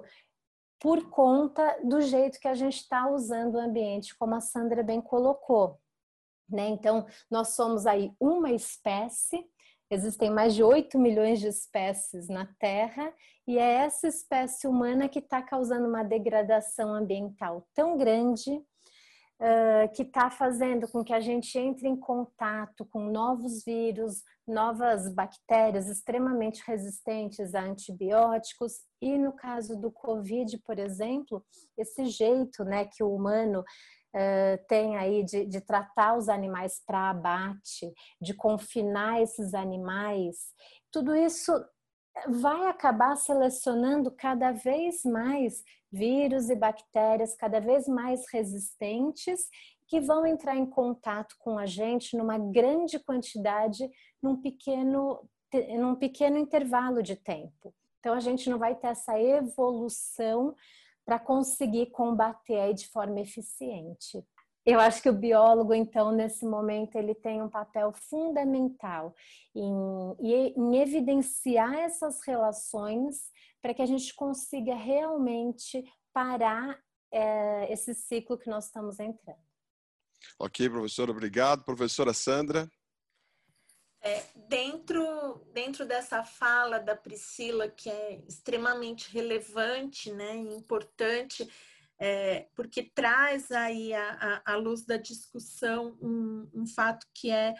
por 0.80 1.10
conta 1.10 1.78
do 1.84 2.00
jeito 2.00 2.40
que 2.40 2.48
a 2.48 2.54
gente 2.54 2.78
está 2.78 3.08
usando 3.08 3.56
o 3.56 3.60
ambiente, 3.60 4.16
como 4.16 4.34
a 4.34 4.40
Sandra 4.40 4.82
bem 4.82 5.00
colocou. 5.00 5.81
Né? 6.52 6.68
Então, 6.68 7.06
nós 7.30 7.54
somos 7.54 7.86
aí 7.86 8.12
uma 8.20 8.52
espécie 8.52 9.44
Existem 9.92 10.30
mais 10.30 10.54
de 10.54 10.62
8 10.62 10.98
milhões 10.98 11.38
de 11.38 11.48
espécies 11.48 12.26
na 12.26 12.46
Terra 12.58 13.12
e 13.46 13.58
é 13.58 13.74
essa 13.74 14.08
espécie 14.08 14.66
humana 14.66 15.06
que 15.06 15.18
está 15.18 15.42
causando 15.42 15.86
uma 15.86 16.02
degradação 16.02 16.94
ambiental 16.94 17.68
tão 17.74 17.98
grande 17.98 18.52
uh, 18.52 19.92
que 19.94 20.00
está 20.00 20.30
fazendo 20.30 20.88
com 20.88 21.04
que 21.04 21.12
a 21.12 21.20
gente 21.20 21.58
entre 21.58 21.86
em 21.86 21.94
contato 21.94 22.86
com 22.86 23.10
novos 23.10 23.62
vírus, 23.66 24.22
novas 24.48 25.14
bactérias 25.14 25.90
extremamente 25.90 26.62
resistentes 26.66 27.54
a 27.54 27.60
antibióticos 27.60 28.72
e 28.98 29.18
no 29.18 29.34
caso 29.34 29.78
do 29.78 29.92
Covid, 29.92 30.56
por 30.60 30.78
exemplo, 30.78 31.44
esse 31.76 32.06
jeito 32.06 32.64
né, 32.64 32.86
que 32.86 33.04
o 33.04 33.14
humano 33.14 33.62
uh, 34.14 34.66
tem 34.68 34.96
aí 34.96 35.24
de, 35.24 35.46
de 35.46 35.60
tratar 35.60 36.16
os 36.16 36.28
animais 36.28 36.80
para 36.86 37.10
abate, 37.10 37.92
de 38.20 38.34
confinar 38.34 39.20
esses 39.22 39.54
animais, 39.54 40.36
tudo 40.90 41.14
isso 41.14 41.52
vai 42.28 42.68
acabar 42.68 43.16
selecionando 43.16 44.10
cada 44.10 44.52
vez 44.52 45.02
mais 45.04 45.62
vírus 45.90 46.50
e 46.50 46.56
bactérias 46.56 47.34
cada 47.34 47.60
vez 47.60 47.86
mais 47.86 48.24
resistentes 48.30 49.48
que 49.86 50.00
vão 50.00 50.26
entrar 50.26 50.56
em 50.56 50.66
contato 50.66 51.34
com 51.38 51.58
a 51.58 51.66
gente 51.66 52.16
numa 52.16 52.38
grande 52.38 52.98
quantidade 52.98 53.90
num 54.22 54.40
pequeno 54.40 55.28
num 55.78 55.94
pequeno 55.94 56.38
intervalo 56.38 57.02
de 57.02 57.14
tempo. 57.14 57.74
Então 58.00 58.14
a 58.14 58.20
gente 58.20 58.48
não 58.48 58.58
vai 58.58 58.74
ter 58.74 58.86
essa 58.86 59.20
evolução 59.20 60.54
para 61.04 61.18
conseguir 61.18 61.86
combater 61.90 62.58
aí 62.58 62.74
de 62.74 62.88
forma 62.88 63.20
eficiente. 63.20 64.24
Eu 64.64 64.78
acho 64.78 65.02
que 65.02 65.08
o 65.08 65.12
biólogo, 65.12 65.74
então, 65.74 66.12
nesse 66.12 66.46
momento, 66.46 66.94
ele 66.96 67.14
tem 67.14 67.42
um 67.42 67.48
papel 67.48 67.92
fundamental 67.92 69.12
em, 69.54 69.72
em 70.56 70.76
evidenciar 70.76 71.74
essas 71.74 72.24
relações 72.24 73.28
para 73.60 73.74
que 73.74 73.82
a 73.82 73.86
gente 73.86 74.14
consiga 74.14 74.74
realmente 74.74 75.82
parar 76.12 76.78
é, 77.10 77.72
esse 77.72 77.92
ciclo 77.94 78.38
que 78.38 78.48
nós 78.48 78.66
estamos 78.66 79.00
entrando. 79.00 79.42
Ok, 80.38 80.68
professora, 80.70 81.10
obrigado. 81.10 81.64
Professora 81.64 82.12
Sandra. 82.12 82.68
É, 84.04 84.24
dentro, 84.48 85.46
dentro 85.54 85.86
dessa 85.86 86.24
fala 86.24 86.80
da 86.80 86.96
Priscila, 86.96 87.68
que 87.68 87.88
é 87.88 88.20
extremamente 88.26 89.08
relevante, 89.12 90.10
né, 90.10 90.34
importante, 90.34 91.48
é, 92.00 92.48
porque 92.56 92.82
traz 92.82 93.52
aí 93.52 93.94
a, 93.94 94.56
luz 94.56 94.84
da 94.84 94.96
discussão 94.96 95.96
um, 96.02 96.50
um 96.52 96.66
fato 96.66 97.06
que 97.14 97.30
é, 97.30 97.54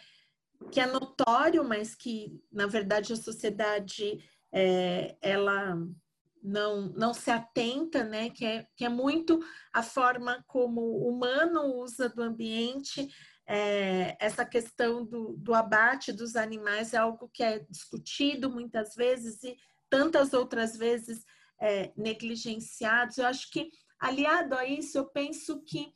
que 0.68 0.80
é 0.80 0.86
notório, 0.86 1.62
mas 1.62 1.94
que, 1.94 2.42
na 2.50 2.66
verdade, 2.66 3.12
a 3.12 3.16
sociedade 3.16 4.20
é, 4.50 5.16
ela 5.20 5.78
não, 6.42 6.88
não 6.88 7.14
se 7.14 7.30
atenta, 7.30 8.02
né, 8.02 8.30
que 8.30 8.44
é, 8.44 8.66
que 8.74 8.84
é 8.84 8.88
muito 8.88 9.38
a 9.72 9.82
forma 9.82 10.44
como 10.48 10.80
o 10.80 11.08
humano 11.08 11.76
usa 11.76 12.08
do 12.08 12.20
ambiente, 12.20 13.08
é, 13.46 14.16
essa 14.20 14.44
questão 14.44 15.04
do, 15.04 15.34
do 15.36 15.54
abate 15.54 16.12
dos 16.12 16.36
animais 16.36 16.94
é 16.94 16.98
algo 16.98 17.28
que 17.28 17.42
é 17.42 17.58
discutido 17.70 18.50
muitas 18.50 18.94
vezes 18.94 19.42
e 19.42 19.56
tantas 19.90 20.32
outras 20.32 20.76
vezes 20.76 21.24
é, 21.60 21.92
negligenciados. 21.96 23.18
Eu 23.18 23.26
acho 23.26 23.50
que, 23.50 23.70
aliado 23.98 24.54
a 24.54 24.64
isso, 24.66 24.98
eu 24.98 25.06
penso 25.06 25.62
que 25.62 25.92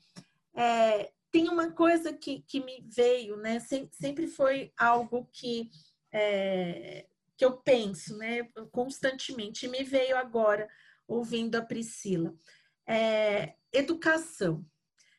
é, 0.55 1.11
tem 1.31 1.49
uma 1.49 1.71
coisa 1.71 2.13
que, 2.13 2.43
que 2.43 2.61
me 2.61 2.85
veio, 2.89 3.37
né? 3.37 3.59
sempre 3.93 4.27
foi 4.27 4.73
algo 4.77 5.29
que, 5.33 5.71
é, 6.13 7.07
que 7.37 7.45
eu 7.45 7.59
penso 7.59 8.17
né? 8.17 8.43
constantemente, 8.73 9.67
e 9.67 9.69
me 9.69 9.85
veio 9.85 10.17
agora 10.17 10.69
ouvindo 11.07 11.57
a 11.57 11.63
Priscila. 11.63 12.35
É, 12.87 13.55
educação. 13.73 14.65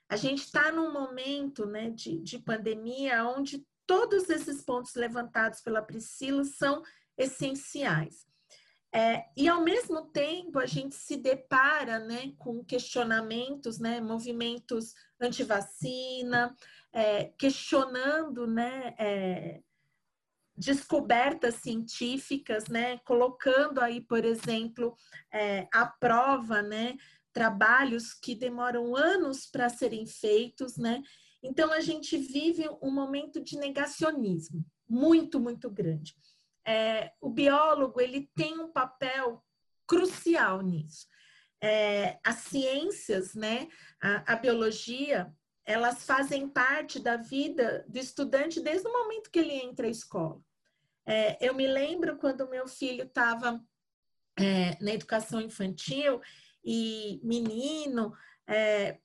A 0.09 0.15
gente 0.15 0.43
está 0.43 0.71
num 0.71 0.91
momento 0.91 1.65
né, 1.65 1.89
de, 1.89 2.17
de 2.19 2.39
pandemia 2.39 3.25
onde 3.25 3.65
todos 3.85 4.29
esses 4.29 4.61
pontos 4.61 4.95
levantados 4.95 5.61
pela 5.61 5.81
Priscila 5.81 6.43
são 6.43 6.83
essenciais. 7.17 8.27
É, 8.93 9.25
e 9.35 9.47
ao 9.47 9.61
mesmo 9.61 10.05
tempo 10.11 10.59
a 10.59 10.65
gente 10.65 10.95
se 10.95 11.17
depara 11.17 11.99
né, 11.99 12.33
com 12.37 12.63
questionamentos, 12.63 13.79
né, 13.79 13.99
movimentos 13.99 14.93
anti-vacina, 15.19 16.55
é, 16.93 17.25
questionando 17.37 18.47
né, 18.47 18.95
é, 18.97 19.61
descobertas 20.55 21.55
científicas, 21.55 22.67
né, 22.67 22.97
colocando 22.99 23.79
aí, 23.79 24.01
por 24.01 24.25
exemplo, 24.25 24.95
é, 25.31 25.67
à 25.71 25.85
prova 25.85 26.61
né, 26.61 26.97
trabalhos 27.37 28.15
que 28.15 28.33
demoram 28.33 28.95
anos 28.95 29.45
para 29.45 29.69
serem 29.69 30.07
feitos, 30.07 30.75
né? 30.75 31.03
Então 31.43 31.71
a 31.71 31.79
gente 31.81 32.17
vive 32.17 32.67
um 32.81 32.89
momento 32.89 33.39
de 33.39 33.59
negacionismo 33.59 34.65
muito, 34.89 35.39
muito 35.39 35.69
grande. 35.69 36.15
É, 36.65 37.11
o 37.21 37.29
biólogo 37.29 38.01
ele 38.01 38.27
tem 38.35 38.59
um 38.59 38.71
papel 38.71 39.45
crucial 39.85 40.63
nisso. 40.63 41.05
É, 41.61 42.17
as 42.25 42.37
ciências, 42.37 43.35
né, 43.35 43.67
a, 44.01 44.33
a, 44.33 44.35
biologia, 44.35 45.31
elas 45.63 46.05
fazem 46.07 46.49
parte 46.49 46.99
da 46.99 47.17
vida 47.17 47.85
do 47.87 47.99
estudante 47.99 48.59
desde 48.59 48.87
o 48.87 48.91
momento 48.91 49.29
que 49.29 49.37
ele 49.37 49.53
entra 49.53 49.85
à 49.85 49.91
escola. 49.91 50.41
É, 51.05 51.37
eu 51.39 51.53
me 51.53 51.67
lembro 51.67 52.17
quando 52.17 52.49
meu 52.49 52.67
filho 52.67 53.03
estava 53.03 53.63
é, 54.39 54.75
na 54.83 54.91
educação 54.91 55.39
infantil 55.39 56.19
e 56.69 57.21
menino 57.23 58.13
é, 58.45 58.99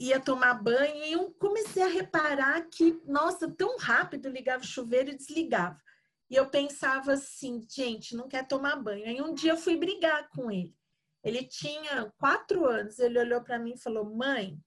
ia 0.00 0.18
tomar 0.18 0.54
banho 0.54 1.04
e 1.04 1.12
eu 1.12 1.30
comecei 1.34 1.80
a 1.80 1.86
reparar 1.86 2.60
que, 2.62 3.00
nossa, 3.06 3.48
tão 3.48 3.78
rápido 3.78 4.28
ligava 4.28 4.64
o 4.64 4.66
chuveiro 4.66 5.10
e 5.10 5.16
desligava. 5.16 5.80
E 6.28 6.34
eu 6.34 6.50
pensava 6.50 7.12
assim, 7.12 7.64
gente, 7.70 8.16
não 8.16 8.26
quer 8.26 8.48
tomar 8.48 8.74
banho. 8.74 9.06
Aí 9.06 9.22
um 9.22 9.32
dia 9.32 9.52
eu 9.52 9.56
fui 9.56 9.76
brigar 9.76 10.28
com 10.30 10.50
ele. 10.50 10.74
Ele 11.22 11.44
tinha 11.44 12.12
quatro 12.18 12.66
anos. 12.66 12.98
Ele 12.98 13.20
olhou 13.20 13.40
para 13.42 13.60
mim 13.60 13.74
e 13.74 13.80
falou: 13.80 14.04
Mãe, 14.04 14.58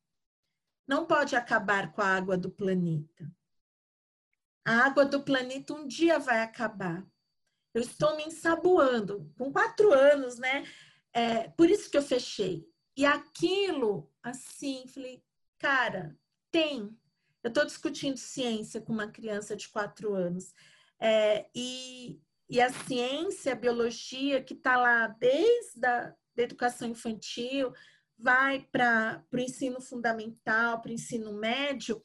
não 0.88 1.06
pode 1.06 1.36
acabar 1.36 1.92
com 1.92 2.02
a 2.02 2.16
água 2.16 2.38
do 2.38 2.50
planeta. 2.50 3.30
A 4.64 4.86
água 4.86 5.04
do 5.04 5.22
planeta 5.22 5.74
um 5.74 5.86
dia 5.86 6.18
vai 6.18 6.42
acabar. 6.42 7.06
Eu 7.74 7.82
estou 7.82 8.16
me 8.16 8.24
ensaboando. 8.24 9.30
Com 9.38 9.52
quatro 9.52 9.92
anos, 9.92 10.38
né? 10.38 10.64
É, 11.16 11.48
por 11.50 11.70
isso 11.70 11.90
que 11.90 11.98
eu 11.98 12.02
fechei. 12.02 12.68
E 12.98 13.06
aquilo, 13.06 14.12
assim, 14.22 14.86
falei, 14.88 15.24
cara, 15.58 16.18
tem. 16.52 16.96
Eu 17.42 17.48
estou 17.48 17.66
discutindo 17.66 18.18
ciência 18.18 18.82
com 18.82 18.92
uma 18.92 19.08
criança 19.08 19.56
de 19.56 19.70
quatro 19.70 20.14
anos. 20.14 20.54
É, 21.00 21.50
e, 21.56 22.20
e 22.50 22.60
a 22.60 22.72
ciência, 22.72 23.54
a 23.54 23.56
biologia, 23.56 24.44
que 24.44 24.54
está 24.54 24.78
lá 24.78 25.08
desde 25.08 25.86
a 25.86 26.14
da 26.36 26.44
educação 26.44 26.88
infantil, 26.88 27.74
vai 28.18 28.68
para 28.72 29.24
o 29.32 29.38
ensino 29.38 29.80
fundamental, 29.82 30.82
para 30.82 30.92
o 30.92 30.94
ensino 30.94 31.34
médio, 31.34 32.02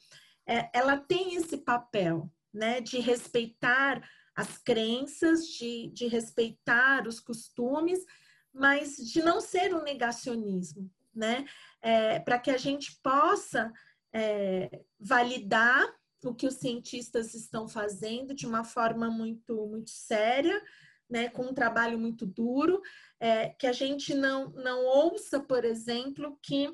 é, 0.46 0.70
ela 0.72 0.96
tem 0.96 1.34
esse 1.34 1.58
papel 1.58 2.32
né, 2.52 2.80
de 2.80 2.98
respeitar 2.98 4.08
as 4.34 4.56
crenças, 4.58 5.46
de, 5.46 5.88
de 5.88 6.06
respeitar 6.06 7.06
os 7.06 7.20
costumes, 7.20 8.04
mas 8.52 8.96
de 8.96 9.22
não 9.22 9.40
ser 9.40 9.74
um 9.74 9.82
negacionismo, 9.82 10.90
né? 11.14 11.44
É, 11.80 12.18
para 12.20 12.38
que 12.38 12.50
a 12.50 12.58
gente 12.58 12.98
possa 13.02 13.72
é, 14.12 14.84
validar 14.98 15.86
o 16.24 16.34
que 16.34 16.46
os 16.46 16.54
cientistas 16.54 17.34
estão 17.34 17.66
fazendo 17.66 18.34
de 18.34 18.46
uma 18.46 18.64
forma 18.64 19.10
muito, 19.10 19.66
muito 19.66 19.90
séria, 19.90 20.60
né, 21.08 21.28
com 21.28 21.46
um 21.46 21.54
trabalho 21.54 21.98
muito 21.98 22.26
duro, 22.26 22.80
é, 23.18 23.48
que 23.48 23.66
a 23.66 23.72
gente 23.72 24.14
não, 24.14 24.50
não 24.50 24.84
ouça, 24.84 25.40
por 25.40 25.64
exemplo, 25.64 26.38
que 26.42 26.72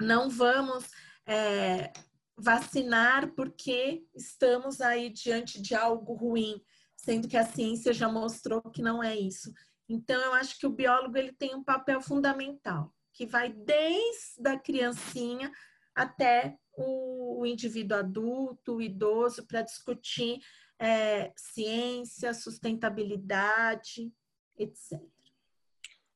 não 0.00 0.28
vamos 0.28 0.84
é, 1.26 1.92
vacinar 2.36 3.32
porque 3.34 4.06
estamos 4.14 4.80
aí 4.80 5.10
diante 5.10 5.60
de 5.60 5.74
algo 5.74 6.14
ruim, 6.14 6.62
sendo 6.96 7.26
que 7.26 7.36
a 7.36 7.46
ciência 7.46 7.92
já 7.92 8.08
mostrou 8.08 8.62
que 8.62 8.82
não 8.82 9.02
é 9.02 9.16
isso. 9.16 9.52
Então, 9.88 10.20
eu 10.20 10.32
acho 10.34 10.58
que 10.58 10.66
o 10.66 10.70
biólogo 10.70 11.16
ele 11.16 11.32
tem 11.32 11.54
um 11.54 11.62
papel 11.62 12.00
fundamental, 12.00 12.92
que 13.12 13.24
vai 13.24 13.52
desde 13.52 14.48
a 14.48 14.58
criancinha 14.58 15.50
até 15.94 16.58
o, 16.76 17.40
o 17.40 17.46
indivíduo 17.46 17.96
adulto, 17.96 18.76
o 18.76 18.82
idoso, 18.82 19.46
para 19.46 19.62
discutir 19.62 20.40
é, 20.78 21.32
ciência, 21.36 22.34
sustentabilidade, 22.34 24.12
etc. 24.58 25.00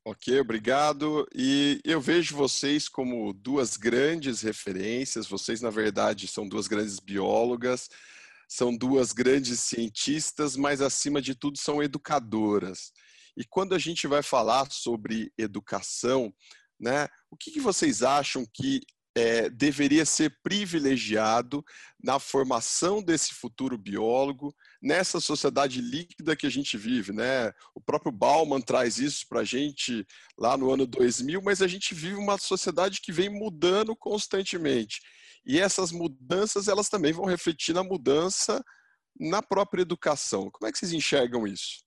Ok, 0.05 0.41
obrigado. 0.41 1.27
E 1.35 1.81
eu 1.85 2.01
vejo 2.01 2.35
vocês 2.35 2.89
como 2.89 3.33
duas 3.33 3.77
grandes 3.77 4.41
referências. 4.43 5.27
Vocês, 5.27 5.61
na 5.61 5.71
verdade, 5.71 6.27
são 6.27 6.49
duas 6.49 6.67
grandes 6.67 6.99
biólogas, 6.99 7.89
são 8.49 8.75
duas 8.75 9.13
grandes 9.13 9.61
cientistas, 9.61 10.57
mas, 10.57 10.81
acima 10.81 11.21
de 11.21 11.35
tudo, 11.35 11.59
são 11.59 11.83
educadoras. 11.83 12.93
E 13.37 13.45
quando 13.45 13.75
a 13.75 13.79
gente 13.79 14.07
vai 14.07 14.23
falar 14.23 14.71
sobre 14.71 15.33
educação, 15.39 16.33
né, 16.79 17.09
o 17.31 17.37
que, 17.37 17.51
que 17.51 17.61
vocês 17.61 18.03
acham 18.03 18.45
que 18.53 18.81
é, 19.15 19.51
deveria 19.51 20.05
ser 20.05 20.35
privilegiado 20.43 21.65
na 22.03 22.19
formação 22.19 23.03
desse 23.03 23.35
futuro 23.35 23.77
biólogo, 23.77 24.55
nessa 24.81 25.21
sociedade 25.21 25.81
líquida 25.81 26.37
que 26.37 26.47
a 26.47 26.51
gente 26.51 26.77
vive. 26.79 27.13
Né? 27.13 27.53
O 27.75 27.81
próprio 27.81 28.13
Bauman 28.13 28.61
traz 28.61 28.99
isso 28.99 29.27
para 29.29 29.41
a 29.41 29.45
gente 29.45 30.07
lá 30.39 30.57
no 30.57 30.71
ano 30.73 30.87
2000, 30.87 31.43
mas 31.43 31.61
a 31.61 31.67
gente 31.67 31.95
vive 31.95 32.15
uma 32.15 32.39
sociedade 32.39 33.01
que 33.01 33.13
vem 33.13 33.29
mudando 33.29 33.97
constantemente. 33.97 35.01
E 35.45 35.59
essas 35.59 35.91
mudanças 35.91 36.69
elas 36.69 36.89
também 36.89 37.13
vão 37.13 37.25
refletir 37.25 37.75
na 37.75 37.83
mudança 37.83 38.63
na 39.19 39.43
própria 39.43 39.83
educação. 39.83 40.51
Como 40.51 40.69
é 40.69 40.73
que 40.73 40.79
vocês 40.79 40.93
enxergam 40.93 41.47
isso? 41.47 41.83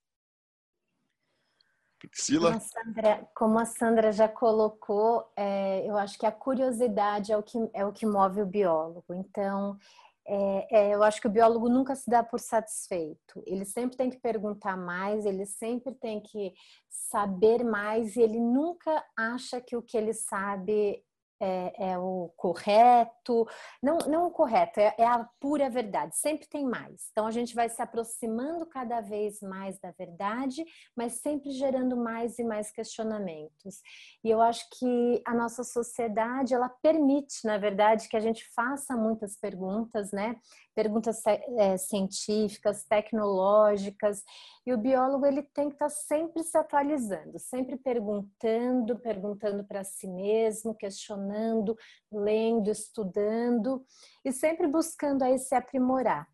Priscila? 2.08 2.52
Como 2.52 2.56
a 2.56 2.60
Sandra, 2.60 3.28
como 3.34 3.58
a 3.58 3.64
Sandra 3.64 4.12
já 4.12 4.28
colocou, 4.28 5.30
é, 5.36 5.88
eu 5.88 5.96
acho 5.96 6.18
que 6.18 6.26
a 6.26 6.32
curiosidade 6.32 7.32
é 7.32 7.36
o 7.36 7.42
que, 7.42 7.58
é 7.72 7.84
o 7.84 7.92
que 7.92 8.06
move 8.06 8.42
o 8.42 8.46
biólogo. 8.46 9.14
Então, 9.14 9.78
é, 10.26 10.66
é, 10.70 10.94
eu 10.94 11.02
acho 11.02 11.20
que 11.20 11.26
o 11.26 11.30
biólogo 11.30 11.68
nunca 11.68 11.94
se 11.94 12.08
dá 12.08 12.22
por 12.22 12.40
satisfeito. 12.40 13.42
Ele 13.46 13.64
sempre 13.64 13.96
tem 13.96 14.08
que 14.08 14.18
perguntar 14.18 14.76
mais, 14.76 15.26
ele 15.26 15.44
sempre 15.44 15.94
tem 15.94 16.20
que 16.20 16.54
saber 16.88 17.62
mais 17.62 18.16
e 18.16 18.22
ele 18.22 18.40
nunca 18.40 19.04
acha 19.16 19.60
que 19.60 19.76
o 19.76 19.82
que 19.82 19.96
ele 19.96 20.14
sabe 20.14 21.04
é, 21.44 21.90
é, 21.90 21.98
o 21.98 22.32
correto, 22.36 23.46
não, 23.82 23.98
não 24.08 24.26
o 24.26 24.30
correto, 24.30 24.80
é, 24.80 24.94
é, 24.96 25.06
a 25.06 25.28
pura 25.38 25.68
verdade, 25.68 26.16
sempre 26.16 26.48
tem 26.48 26.64
mais. 26.64 27.08
Então 27.12 27.26
a 27.26 27.30
gente 27.30 27.54
vai 27.54 27.68
se 27.68 27.82
aproximando 27.82 28.64
cada 28.64 29.02
vez 29.02 29.40
mais 29.42 29.78
da 29.78 29.90
verdade, 29.90 30.64
mas 30.96 31.20
sempre 31.20 31.50
gerando 31.50 31.96
mais 31.98 32.38
e 32.38 32.44
mais 32.44 32.70
questionamentos. 32.70 33.82
E 34.24 34.30
eu 34.30 34.40
acho 34.40 34.66
que 34.78 35.22
a 35.26 35.34
nossa 35.34 35.62
sociedade, 35.62 36.54
ela 36.54 36.68
permite, 36.68 37.44
na 37.44 37.58
verdade, 37.58 38.08
que 38.08 38.16
a 38.16 38.20
gente 38.20 38.48
faça 38.54 38.96
muitas 38.96 39.36
perguntas, 39.36 40.10
né? 40.12 40.36
Perguntas 40.74 41.22
é, 41.26 41.76
científicas, 41.76 42.84
tecnológicas, 42.84 44.22
e 44.66 44.72
o 44.72 44.78
biólogo 44.78 45.24
ele 45.24 45.42
tem 45.42 45.68
que 45.68 45.74
estar 45.74 45.88
sempre 45.88 46.42
se 46.42 46.58
atualizando, 46.58 47.38
sempre 47.38 47.76
perguntando, 47.76 48.98
perguntando 48.98 49.64
para 49.64 49.84
si 49.84 50.08
mesmo, 50.08 50.74
questionando, 50.74 51.76
lendo, 52.10 52.70
estudando 52.70 53.84
e 54.24 54.32
sempre 54.32 54.66
buscando 54.66 55.22
aí 55.22 55.38
se 55.38 55.54
aprimorar. 55.54 56.26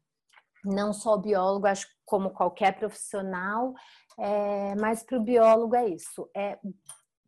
Não 0.64 0.92
só 0.92 1.14
o 1.14 1.20
biólogo, 1.20 1.66
acho 1.66 1.86
como 2.04 2.30
qualquer 2.30 2.78
profissional, 2.78 3.74
é, 4.18 4.74
mas 4.76 5.02
para 5.02 5.18
o 5.18 5.22
biólogo 5.22 5.74
é 5.74 5.88
isso, 5.88 6.28
é 6.36 6.58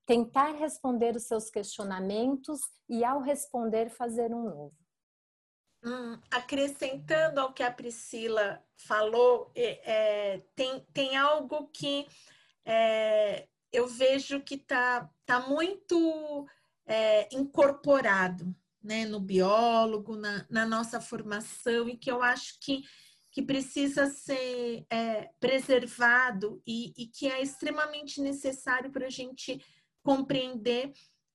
tentar 0.07 0.53
responder 0.53 1.17
os 1.17 1.27
seus 1.27 1.49
questionamentos 1.51 2.61
e 2.89 3.05
ao 3.05 3.21
responder 3.21 3.89
fazer 3.89 4.35
um 4.35 4.43
novo. 4.43 4.82
Hum, 5.85 6.17
acrescentando 6.31 7.41
ao 7.41 7.53
que 7.53 7.63
a 7.63 7.71
Priscila 7.71 8.63
falou, 8.77 9.51
é, 9.55 10.41
tem, 10.55 10.87
tem 10.93 11.17
algo 11.17 11.67
que 11.69 12.07
é, 12.65 13.49
eu 13.73 13.89
vejo 13.89 14.41
que 14.41 14.55
está 14.55 15.11
tá 15.27 15.41
muito 15.41 16.47
é, 16.87 17.29
incorporado 17.35 18.55
né, 18.83 19.05
no 19.07 19.21
biólogo, 19.21 20.17
na, 20.17 20.47
na, 20.51 20.67
nossa 20.67 21.01
formação, 21.01 21.89
e 21.89 21.97
que 21.97 22.11
eu 22.11 22.23
acho 22.23 22.59
que, 22.61 22.83
que 23.31 23.41
precisa 23.41 24.07
ser 24.07 24.85
é, 24.91 25.31
preservado 25.39 26.61
e, 26.67 26.93
e 26.97 27.07
que 27.07 27.29
é 27.29 27.41
extremamente 27.41 28.21
necessário 28.21 28.91
para 28.91 29.07
a 29.07 29.11
gente 29.11 29.65
compreender 30.03 30.93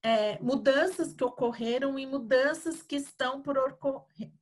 é, 0.07 0.39
mudanças 0.41 1.11
que 1.11 1.21
ocorreram 1.21 1.99
e 1.99 2.05
mudanças 2.05 2.81
que 2.81 2.95
estão 2.95 3.43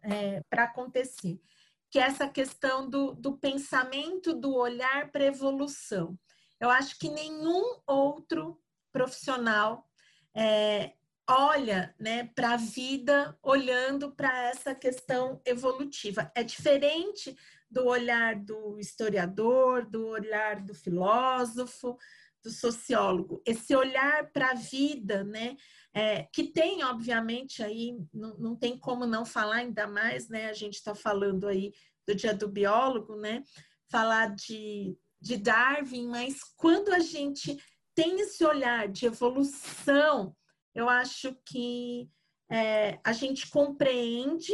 é, 0.03 0.39
para 0.47 0.65
acontecer, 0.65 1.41
que 1.89 1.97
é 1.97 2.03
essa 2.03 2.27
questão 2.27 2.87
do, 2.87 3.15
do 3.15 3.35
pensamento, 3.35 4.31
do 4.31 4.53
olhar 4.53 5.11
para 5.11 5.25
evolução. 5.25 6.19
Eu 6.59 6.69
acho 6.69 6.99
que 6.99 7.09
nenhum 7.09 7.79
outro 7.87 8.61
profissional 8.91 9.89
é, 10.35 10.93
olha 11.27 11.95
né, 11.99 12.29
para 12.35 12.51
a 12.51 12.57
vida 12.57 13.35
olhando 13.41 14.11
para 14.11 14.43
essa 14.43 14.75
questão 14.75 15.41
evolutiva. 15.43 16.31
É 16.35 16.43
diferente 16.43 17.35
do 17.71 17.87
olhar 17.87 18.35
do 18.35 18.79
historiador, 18.79 19.83
do 19.83 20.09
olhar 20.09 20.61
do 20.61 20.75
filósofo, 20.75 21.97
do 22.45 22.51
sociólogo, 22.51 23.41
esse 23.43 23.75
olhar 23.75 24.31
para 24.31 24.51
a 24.51 24.53
vida, 24.53 25.23
né? 25.23 25.57
É, 25.91 26.27
que 26.31 26.43
tem, 26.43 26.83
obviamente, 26.83 27.63
aí, 27.63 27.97
não, 28.13 28.37
não 28.37 28.55
tem 28.55 28.77
como 28.77 29.07
não 29.07 29.25
falar 29.25 29.57
ainda 29.57 29.87
mais, 29.87 30.29
né? 30.29 30.47
A 30.47 30.53
gente 30.53 30.75
está 30.75 30.93
falando 30.93 31.47
aí 31.47 31.73
do 32.07 32.13
dia 32.13 32.35
do 32.35 32.47
biólogo, 32.47 33.15
né? 33.15 33.43
Falar 33.89 34.35
de, 34.35 34.95
de 35.19 35.37
Darwin, 35.37 36.07
mas 36.07 36.43
quando 36.55 36.93
a 36.93 36.99
gente 36.99 37.57
tem 37.95 38.19
esse 38.19 38.45
olhar 38.45 38.87
de 38.87 39.07
evolução, 39.07 40.35
eu 40.75 40.87
acho 40.87 41.35
que 41.47 42.07
é, 42.51 42.99
a 43.03 43.11
gente 43.11 43.49
compreende 43.49 44.53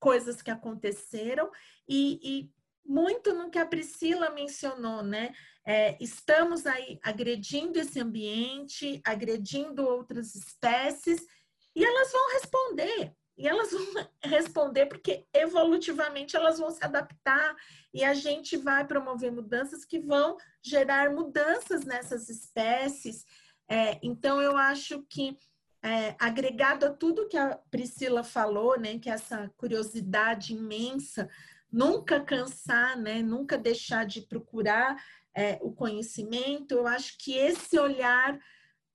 coisas 0.00 0.42
que 0.42 0.50
aconteceram 0.50 1.48
e, 1.88 2.18
e 2.22 2.50
muito 2.84 3.32
no 3.32 3.50
que 3.50 3.58
a 3.58 3.66
Priscila 3.66 4.30
mencionou, 4.30 5.02
né? 5.02 5.32
É, 5.66 5.96
estamos 6.00 6.66
aí 6.66 6.98
agredindo 7.02 7.78
esse 7.78 7.98
ambiente, 7.98 9.00
agredindo 9.04 9.86
outras 9.86 10.34
espécies, 10.34 11.26
e 11.74 11.84
elas 11.84 12.12
vão 12.12 12.32
responder. 12.32 13.14
e 13.36 13.48
elas 13.48 13.72
vão 13.72 13.80
responder 14.22 14.86
porque 14.86 15.26
evolutivamente 15.32 16.36
elas 16.36 16.58
vão 16.58 16.70
se 16.70 16.84
adaptar 16.84 17.56
e 17.92 18.04
a 18.04 18.14
gente 18.14 18.56
vai 18.56 18.86
promover 18.86 19.32
mudanças 19.32 19.84
que 19.84 19.98
vão 19.98 20.36
gerar 20.62 21.10
mudanças 21.10 21.84
nessas 21.84 22.28
espécies. 22.28 23.24
É, 23.68 23.98
então, 24.02 24.40
eu 24.40 24.56
acho 24.56 25.02
que 25.08 25.36
é, 25.82 26.16
agregado 26.18 26.86
a 26.86 26.90
tudo 26.90 27.28
que 27.28 27.36
a 27.36 27.58
Priscila 27.70 28.22
falou, 28.22 28.78
né, 28.78 28.98
que 28.98 29.10
é 29.10 29.12
essa 29.12 29.50
curiosidade 29.56 30.54
imensa, 30.54 31.28
nunca 31.74 32.20
cansar, 32.20 32.96
né, 32.96 33.20
nunca 33.20 33.58
deixar 33.58 34.06
de 34.06 34.20
procurar 34.20 34.96
é, 35.34 35.58
o 35.60 35.72
conhecimento, 35.72 36.72
eu 36.72 36.86
acho 36.86 37.18
que 37.18 37.34
esse 37.36 37.76
olhar 37.76 38.38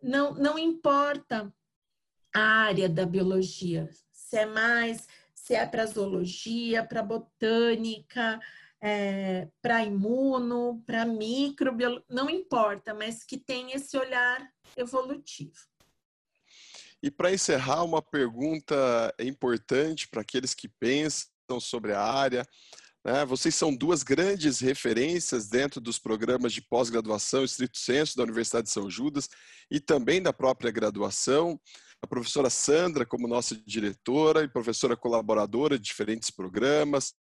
não, 0.01 0.33
não 0.33 0.57
importa 0.57 1.53
a 2.33 2.39
área 2.39 2.87
da 2.87 3.05
biologia, 3.05 3.89
se 4.13 4.37
é 4.37 4.45
mais, 4.45 5.05
se 5.35 5.53
é 5.53 5.65
para 5.65 5.85
zoologia, 5.85 6.85
para 6.85 7.03
botânica, 7.03 8.39
é, 8.79 9.49
para 9.61 9.83
imuno, 9.83 10.81
para 10.85 11.03
microbiologia, 11.05 12.05
não 12.07 12.29
importa, 12.29 12.93
mas 12.93 13.25
que 13.25 13.37
tem 13.37 13.73
esse 13.73 13.97
olhar 13.97 14.49
evolutivo. 14.77 15.67
E 17.03 17.11
para 17.11 17.33
encerrar, 17.33 17.83
uma 17.83 18.01
pergunta 18.01 19.13
importante 19.19 20.07
para 20.07 20.21
aqueles 20.21 20.53
que 20.53 20.69
pensam 20.69 21.29
sobre 21.57 21.93
a 21.93 22.01
área. 22.01 22.45
Né? 23.05 23.23
Vocês 23.23 23.55
são 23.55 23.73
duas 23.73 24.03
grandes 24.03 24.59
referências 24.59 25.47
dentro 25.47 25.79
dos 25.79 25.97
programas 25.97 26.51
de 26.51 26.61
pós-graduação 26.61 27.45
estrito 27.45 27.77
senso 27.77 28.17
da 28.17 28.23
Universidade 28.23 28.65
de 28.65 28.73
São 28.73 28.89
Judas 28.89 29.29
e 29.71 29.79
também 29.79 30.21
da 30.21 30.33
própria 30.33 30.69
graduação 30.69 31.57
a 32.01 32.07
professora 32.07 32.49
Sandra 32.49 33.05
como 33.05 33.27
nossa 33.27 33.55
diretora 33.65 34.43
e 34.43 34.47
professora 34.47 34.95
colaboradora 34.95 35.77
de 35.77 35.83
diferentes 35.83 36.29
programas, 36.29 37.13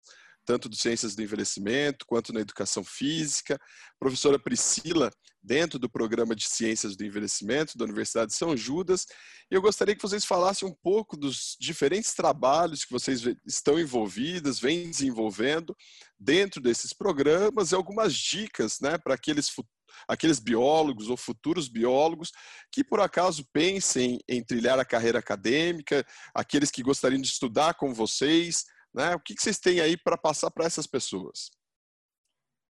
tanto 0.48 0.70
do 0.70 0.78
Ciências 0.78 1.14
do 1.14 1.22
Envelhecimento 1.22 2.06
quanto 2.08 2.32
na 2.32 2.40
Educação 2.40 2.82
Física, 2.82 3.60
professora 4.00 4.40
Priscila 4.40 5.12
dentro 5.44 5.78
do 5.78 5.90
programa 5.90 6.34
de 6.34 6.48
Ciências 6.48 6.96
do 6.96 7.04
Envelhecimento 7.04 7.78
da 7.78 7.84
Universidade 7.84 8.32
de 8.32 8.38
São 8.38 8.56
Judas. 8.56 9.06
E 9.52 9.56
eu 9.56 9.62
gostaria 9.62 9.94
que 9.94 10.02
vocês 10.02 10.24
falassem 10.24 10.66
um 10.66 10.74
pouco 10.82 11.18
dos 11.18 11.58
diferentes 11.60 12.14
trabalhos 12.14 12.86
que 12.86 12.94
vocês 12.94 13.24
estão 13.46 13.78
envolvidas, 13.78 14.58
vêm 14.58 14.90
desenvolvendo 14.90 15.76
dentro 16.18 16.62
desses 16.62 16.94
programas 16.94 17.72
e 17.72 17.76
algumas 17.76 18.16
dicas 18.16 18.80
né, 18.80 18.98
para 18.98 19.16
aqueles 19.16 19.50
futuros 19.50 19.76
aqueles 20.08 20.40
biólogos 20.40 21.10
ou 21.10 21.18
futuros 21.18 21.68
biólogos 21.68 22.32
que 22.72 22.84
por 22.84 23.00
acaso 23.00 23.48
pensem 23.52 24.20
em 24.28 24.44
trilhar 24.44 24.78
a 24.78 24.86
carreira 24.86 25.18
acadêmica, 25.18 26.06
aqueles 26.36 26.70
que 26.70 26.84
gostariam 26.84 27.22
de 27.22 27.28
estudar 27.28 27.74
com 27.74 27.94
vocês, 27.94 28.66
né? 28.93 29.15
O 29.15 29.19
que, 29.19 29.36
vocês 29.38 29.60
têm 29.60 29.80
aí 29.80 29.97
para 29.97 30.17
passar 30.17 30.52
para 30.52 30.65
essas 30.65 30.88
pessoas? 30.88 31.50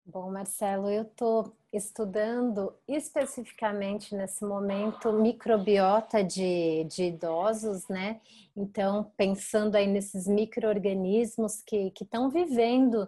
Bom, 0.05 0.31
Marcelo, 0.31 0.89
eu 0.89 1.03
estou 1.03 1.55
estudando 1.71 2.73
especificamente 2.87 4.15
nesse 4.15 4.43
momento 4.43 5.13
microbiota 5.13 6.23
de, 6.23 6.83
de 6.85 7.03
idosos, 7.03 7.87
né? 7.87 8.19
Então, 8.55 9.11
pensando 9.15 9.75
aí 9.75 9.85
nesses 9.85 10.27
micro-organismos 10.27 11.61
que 11.61 11.93
estão 12.01 12.27
vivendo 12.29 13.07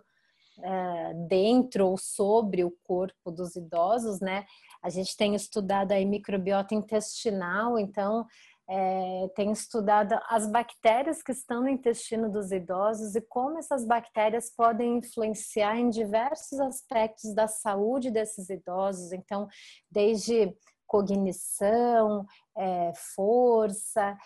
é, 0.59 1.13
dentro 1.27 1.87
ou 1.87 1.97
sobre 1.97 2.63
o 2.63 2.69
corpo 2.83 3.31
dos 3.31 3.55
idosos, 3.55 4.19
né? 4.19 4.45
A 4.81 4.89
gente 4.89 5.17
tem 5.17 5.33
estudado 5.33 5.91
aí 5.91 6.05
microbiota 6.05 6.75
intestinal, 6.75 7.79
então 7.79 8.27
é, 8.69 9.27
tem 9.35 9.51
estudado 9.51 10.17
as 10.29 10.49
bactérias 10.49 11.21
que 11.21 11.31
estão 11.31 11.61
no 11.61 11.69
intestino 11.69 12.31
dos 12.31 12.51
idosos 12.51 13.15
e 13.15 13.21
como 13.21 13.57
essas 13.57 13.85
bactérias 13.85 14.49
podem 14.55 14.97
influenciar 14.97 15.77
em 15.77 15.89
diversos 15.89 16.59
aspectos 16.59 17.33
da 17.33 17.47
saúde 17.47 18.11
desses 18.11 18.49
idosos. 18.49 19.11
Então, 19.11 19.47
desde 19.89 20.55
cognição, 20.87 22.25
é, 22.57 22.91
força, 23.15 24.17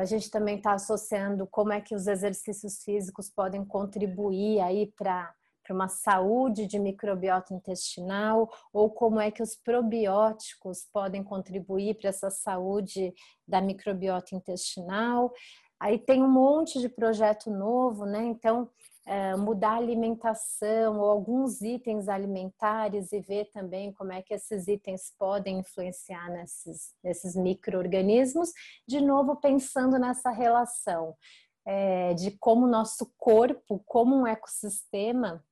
a 0.00 0.04
gente 0.06 0.30
também 0.30 0.56
está 0.56 0.72
associando 0.72 1.46
como 1.46 1.72
é 1.72 1.80
que 1.80 1.94
os 1.94 2.06
exercícios 2.06 2.82
físicos 2.82 3.28
podem 3.28 3.64
contribuir 3.64 4.60
aí 4.60 4.90
para 4.96 5.34
para 5.68 5.74
uma 5.74 5.88
saúde 5.88 6.66
de 6.66 6.78
microbiota 6.78 7.52
intestinal 7.52 8.50
ou 8.72 8.90
como 8.90 9.20
é 9.20 9.30
que 9.30 9.42
os 9.42 9.54
probióticos 9.54 10.88
podem 10.90 11.22
contribuir 11.22 11.94
para 11.98 12.08
essa 12.08 12.30
saúde 12.30 13.12
da 13.46 13.60
microbiota 13.60 14.34
intestinal. 14.34 15.30
Aí 15.78 15.98
tem 15.98 16.22
um 16.22 16.30
monte 16.30 16.80
de 16.80 16.88
projeto 16.88 17.50
novo, 17.50 18.06
né? 18.06 18.24
Então, 18.24 18.70
é, 19.06 19.36
mudar 19.36 19.72
a 19.72 19.76
alimentação 19.76 20.98
ou 20.98 21.10
alguns 21.10 21.60
itens 21.60 22.08
alimentares 22.08 23.12
e 23.12 23.20
ver 23.20 23.50
também 23.52 23.92
como 23.92 24.12
é 24.12 24.22
que 24.22 24.34
esses 24.34 24.68
itens 24.68 25.12
podem 25.18 25.58
influenciar 25.58 26.30
nesses, 26.30 26.94
nesses 27.04 27.36
micro-organismos. 27.36 28.50
De 28.86 29.00
novo, 29.00 29.36
pensando 29.36 29.98
nessa 29.98 30.30
relação 30.30 31.14
é, 31.68 32.14
de 32.14 32.30
como 32.38 32.64
o 32.64 32.70
nosso 32.70 33.12
corpo, 33.18 33.82
como 33.86 34.16
um 34.16 34.26
ecossistema, 34.26 35.44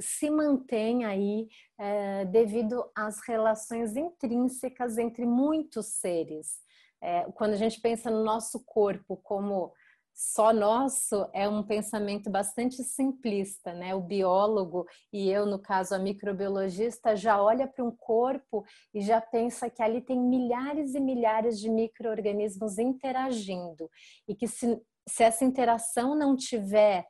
se 0.00 0.30
mantém 0.30 1.04
aí 1.04 1.48
é, 1.78 2.24
devido 2.26 2.84
às 2.94 3.20
relações 3.26 3.96
intrínsecas 3.96 4.98
entre 4.98 5.24
muitos 5.24 5.86
seres. 5.94 6.60
É, 7.00 7.24
quando 7.32 7.52
a 7.52 7.56
gente 7.56 7.80
pensa 7.80 8.10
no 8.10 8.22
nosso 8.22 8.64
corpo 8.64 9.16
como 9.16 9.72
só 10.14 10.52
nosso, 10.52 11.26
é 11.32 11.48
um 11.48 11.62
pensamento 11.62 12.30
bastante 12.30 12.82
simplista, 12.84 13.72
né? 13.72 13.94
O 13.94 14.00
biólogo 14.00 14.86
e 15.12 15.30
eu, 15.30 15.46
no 15.46 15.58
caso, 15.58 15.94
a 15.94 15.98
microbiologista, 15.98 17.16
já 17.16 17.42
olha 17.42 17.66
para 17.66 17.84
um 17.84 17.90
corpo 17.90 18.64
e 18.92 19.00
já 19.00 19.20
pensa 19.20 19.70
que 19.70 19.82
ali 19.82 20.00
tem 20.00 20.20
milhares 20.20 20.94
e 20.94 21.00
milhares 21.00 21.58
de 21.58 21.70
micro-organismos 21.70 22.78
interagindo 22.78 23.90
e 24.28 24.34
que 24.34 24.46
se, 24.46 24.80
se 25.08 25.24
essa 25.24 25.44
interação 25.44 26.14
não 26.14 26.36
tiver 26.36 27.06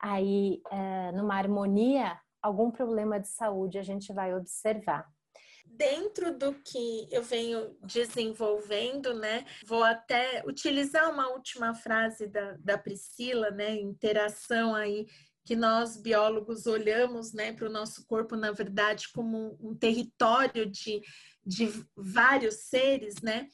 aí 0.00 0.60
é, 0.70 1.12
numa 1.12 1.36
harmonia, 1.36 2.18
algum 2.42 2.70
problema 2.70 3.18
de 3.18 3.28
saúde 3.28 3.78
a 3.78 3.82
gente 3.82 4.12
vai 4.12 4.34
observar. 4.34 5.06
Dentro 5.66 6.36
do 6.36 6.54
que 6.54 7.08
eu 7.10 7.22
venho 7.22 7.76
desenvolvendo, 7.82 9.12
né, 9.14 9.44
vou 9.66 9.82
até 9.82 10.42
utilizar 10.46 11.10
uma 11.10 11.28
última 11.28 11.74
frase 11.74 12.28
da, 12.28 12.56
da 12.60 12.78
Priscila, 12.78 13.50
né, 13.50 13.74
interação 13.74 14.74
aí 14.74 15.06
que 15.46 15.54
nós 15.54 15.96
biólogos 15.96 16.66
olhamos 16.66 17.32
né, 17.32 17.52
para 17.52 17.68
o 17.68 17.72
nosso 17.72 18.04
corpo, 18.06 18.34
na 18.34 18.50
verdade, 18.50 19.06
como 19.14 19.56
um 19.60 19.76
território 19.76 20.66
de, 20.66 21.00
de 21.46 21.68
vários 21.96 22.62
seres, 22.64 23.22
né? 23.22 23.46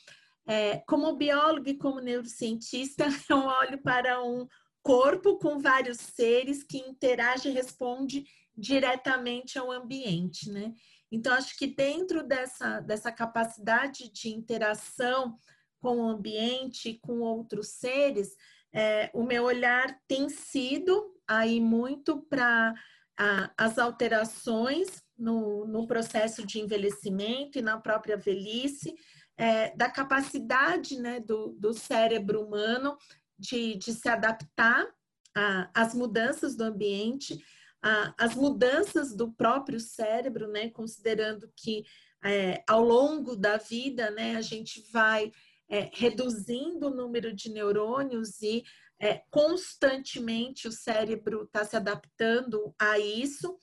É, 0.46 0.78
como 0.88 1.14
biólogo 1.14 1.68
e 1.68 1.76
como 1.76 2.00
neurocientista, 2.00 3.05
eu 3.28 3.37
olho 3.37 3.81
para 3.83 4.24
um, 4.24 4.48
corpo 4.83 5.38
com 5.38 5.59
vários 5.59 5.99
seres 5.99 6.62
que 6.62 6.79
interage 6.79 7.49
e 7.49 7.53
responde 7.53 8.25
diretamente 8.57 9.59
ao 9.59 9.71
ambiente, 9.71 10.51
né? 10.51 10.73
Então, 11.11 11.33
acho 11.35 11.57
que 11.57 11.66
dentro 11.66 12.27
dessa, 12.27 12.81
dessa 12.81 13.12
capacidade 13.12 14.11
de 14.11 14.31
interação 14.31 15.38
com 15.81 15.99
o 15.99 16.09
ambiente, 16.09 16.99
com 17.03 17.21
outros 17.21 17.68
seres, 17.68 18.35
é, 18.73 19.11
o 19.12 19.23
meu 19.23 19.45
olhar 19.45 19.99
tem 20.09 20.29
sido 20.29 21.14
aí 21.27 21.61
muito 21.61 22.23
para 22.23 22.75
as 23.57 23.79
alterações 23.79 25.03
no, 25.16 25.66
no, 25.66 25.87
processo 25.87 26.47
de 26.47 26.59
envelhecimento 26.59 27.59
e 27.59 27.62
na 27.62 27.79
própria 27.79 28.16
velhice, 28.16 28.95
é, 29.37 29.77
da 29.77 29.90
capacidade 29.90 30.99
né, 30.99 31.21
do, 31.21 31.53
do 31.59 31.73
cérebro 31.73 32.45
humano 32.45 32.97
de, 33.42 33.76
de 33.76 33.92
se 33.92 34.09
adaptar 34.09 34.87
às 35.74 35.94
mudanças 35.94 36.55
do 36.55 36.62
ambiente, 36.62 37.42
às 38.16 38.35
mudanças 38.35 39.14
do 39.16 39.33
próprio 39.33 39.81
cérebro, 39.81 40.46
né? 40.46 40.70
Considerando 40.70 41.50
que 41.57 41.85
é, 42.24 42.62
ao 42.68 42.85
longo 42.85 43.35
da 43.35 43.57
vida, 43.57 44.11
né, 44.12 44.37
a 44.37 44.40
gente 44.40 44.81
vai 44.92 45.33
é, 45.68 45.90
reduzindo 45.92 46.87
o 46.87 46.94
número 46.94 47.35
de 47.35 47.50
neurônios 47.50 48.40
e 48.40 48.62
é, 49.00 49.22
constantemente 49.31 50.68
o 50.68 50.72
cérebro 50.72 51.42
está 51.42 51.64
se 51.64 51.76
adaptando 51.76 52.72
a 52.78 52.98
isso. 52.98 53.59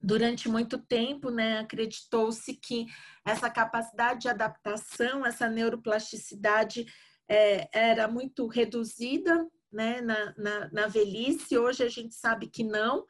Durante 0.00 0.48
muito 0.48 0.78
tempo, 0.78 1.30
né, 1.30 1.58
acreditou-se 1.58 2.54
que 2.54 2.86
essa 3.24 3.50
capacidade 3.50 4.20
de 4.20 4.28
adaptação, 4.28 5.26
essa 5.26 5.48
neuroplasticidade 5.48 6.86
é, 7.30 7.68
era 7.72 8.08
muito 8.08 8.48
reduzida 8.48 9.48
né, 9.72 10.00
na, 10.00 10.34
na, 10.36 10.70
na, 10.72 10.86
velhice, 10.88 11.56
hoje 11.56 11.84
a 11.84 11.88
gente 11.88 12.12
sabe 12.12 12.48
que 12.48 12.64
não, 12.64 13.06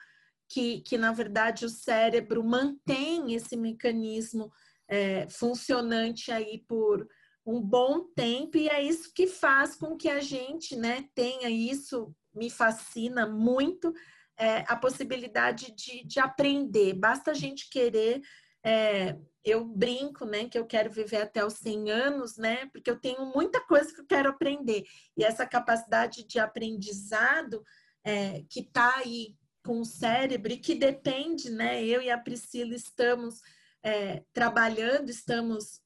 que, 0.46 0.82
que 0.82 0.98
na 0.98 1.10
verdade 1.10 1.64
o 1.64 1.70
cérebro 1.70 2.44
mantém 2.44 3.32
esse 3.32 3.56
mecanismo 3.56 4.52
é, 4.86 5.26
funcionante 5.30 6.30
aí 6.30 6.62
por 6.68 7.08
um 7.46 7.62
bom 7.62 8.04
tempo. 8.14 8.58
E 8.58 8.68
é 8.68 8.82
isso 8.82 9.10
que 9.14 9.26
faz 9.26 9.74
com 9.74 9.96
que 9.96 10.10
a 10.10 10.20
gente 10.20 10.76
né, 10.76 11.08
tenha 11.14 11.48
isso, 11.48 12.14
me 12.34 12.50
fascina 12.50 13.26
muito, 13.26 13.90
é, 14.36 14.64
a 14.68 14.76
possibilidade 14.76 15.74
de, 15.74 16.04
de 16.04 16.20
aprender. 16.20 16.92
Basta 16.92 17.30
a 17.30 17.34
gente 17.34 17.70
querer 17.70 18.20
é, 18.62 19.16
eu 19.44 19.64
brinco, 19.64 20.24
né, 20.24 20.48
que 20.48 20.58
eu 20.58 20.66
quero 20.66 20.90
viver 20.90 21.22
até 21.22 21.44
os 21.44 21.54
100 21.54 21.90
anos, 21.90 22.36
né, 22.36 22.66
porque 22.66 22.90
eu 22.90 22.98
tenho 22.98 23.24
muita 23.34 23.60
coisa 23.60 23.92
que 23.92 24.00
eu 24.00 24.06
quero 24.06 24.28
aprender. 24.28 24.84
E 25.16 25.24
essa 25.24 25.46
capacidade 25.46 26.24
de 26.24 26.38
aprendizado 26.38 27.62
é, 28.04 28.42
que 28.48 28.60
está 28.60 28.96
aí 28.96 29.36
com 29.64 29.80
o 29.80 29.84
cérebro 29.84 30.52
e 30.52 30.58
que 30.58 30.74
depende, 30.74 31.50
né, 31.50 31.84
eu 31.84 32.02
e 32.02 32.10
a 32.10 32.18
Priscila 32.18 32.74
estamos 32.74 33.40
é, 33.82 34.22
trabalhando, 34.32 35.10
estamos 35.10 35.80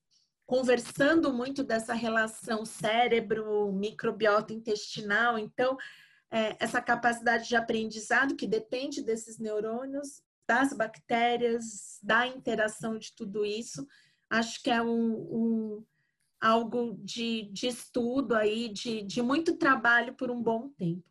conversando 0.46 1.32
muito 1.32 1.64
dessa 1.64 1.94
relação 1.94 2.64
cérebro-microbiota 2.64 4.52
intestinal. 4.52 5.38
Então, 5.38 5.76
é, 6.30 6.56
essa 6.58 6.82
capacidade 6.82 7.48
de 7.48 7.56
aprendizado 7.56 8.36
que 8.36 8.46
depende 8.46 9.02
desses 9.02 9.38
neurônios 9.38 10.22
das 10.46 10.72
bactérias, 10.72 11.98
da 12.02 12.26
interação 12.26 12.98
de 12.98 13.14
tudo 13.14 13.44
isso. 13.44 13.86
Acho 14.30 14.62
que 14.62 14.70
é 14.70 14.82
um, 14.82 15.12
um 15.14 15.84
algo 16.40 16.98
de, 17.02 17.48
de, 17.52 17.68
estudo 17.68 18.34
aí, 18.34 18.68
de, 18.68 19.02
de 19.02 19.22
muito 19.22 19.56
trabalho 19.56 20.14
por 20.14 20.30
um 20.30 20.42
bom 20.42 20.68
tempo. 20.70 21.02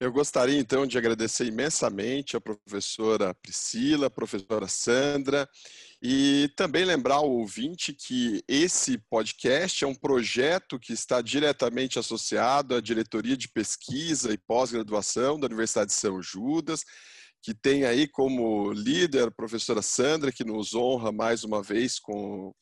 Eu 0.00 0.10
gostaria 0.10 0.58
então 0.58 0.86
de 0.86 0.96
agradecer 0.96 1.44
imensamente 1.44 2.34
a 2.34 2.40
professora 2.40 3.34
Priscila, 3.34 4.06
a 4.06 4.10
professora 4.10 4.66
Sandra, 4.66 5.46
e 6.02 6.50
também 6.56 6.86
lembrar 6.86 7.20
o 7.20 7.30
ouvinte 7.30 7.92
que 7.92 8.42
esse 8.48 8.96
podcast 8.96 9.84
é 9.84 9.86
um 9.86 9.94
projeto 9.94 10.78
que 10.78 10.94
está 10.94 11.20
diretamente 11.20 11.98
associado 11.98 12.74
à 12.74 12.80
diretoria 12.80 13.36
de 13.36 13.46
pesquisa 13.46 14.32
e 14.32 14.38
pós-graduação 14.38 15.38
da 15.38 15.46
Universidade 15.46 15.90
de 15.90 15.96
São 15.96 16.22
Judas 16.22 16.82
que 17.42 17.54
tem 17.54 17.84
aí 17.84 18.06
como 18.06 18.72
líder 18.72 19.28
a 19.28 19.30
professora 19.30 19.82
Sandra, 19.82 20.32
que 20.32 20.44
nos 20.44 20.74
honra 20.74 21.10
mais 21.10 21.44
uma 21.44 21.62
vez 21.62 21.98
com, 21.98 22.54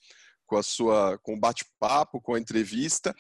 com 0.47 0.57
a 0.57 0.63
sua 0.63 1.19
com 1.19 1.39
bate-papo, 1.39 2.21
com 2.21 2.35
a 2.35 2.41
entrevista, 2.41 3.15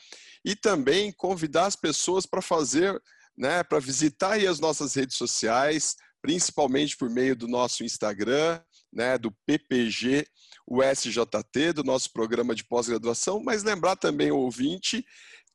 e 0.44 0.54
também 0.54 1.12
convidar 1.12 1.66
as 1.66 1.76
pessoas 1.76 2.26
para 2.26 2.40
fazer, 2.40 3.00
né, 3.36 3.62
para 3.62 3.80
visitar 3.80 4.32
aí 4.32 4.46
as 4.46 4.60
nossas 4.60 4.94
redes 4.94 5.16
sociais, 5.16 5.96
principalmente 6.22 6.96
por 6.96 7.10
meio 7.10 7.36
do 7.36 7.48
nosso 7.48 7.84
Instagram, 7.84 8.60
né, 8.92 9.18
do 9.18 9.32
PPG, 9.46 10.26
o 10.66 10.82
SJT, 10.82 11.72
do 11.74 11.84
nosso 11.84 12.12
programa 12.12 12.54
de 12.54 12.64
pós-graduação, 12.64 13.40
mas 13.42 13.62
lembrar 13.62 13.96
também 13.96 14.30
o 14.30 14.38
ouvinte 14.38 15.04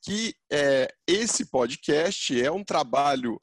que 0.03 0.35
é, 0.51 0.93
esse 1.07 1.45
podcast 1.45 2.39
é 2.39 2.51
um 2.51 2.63
trabalho 2.63 3.39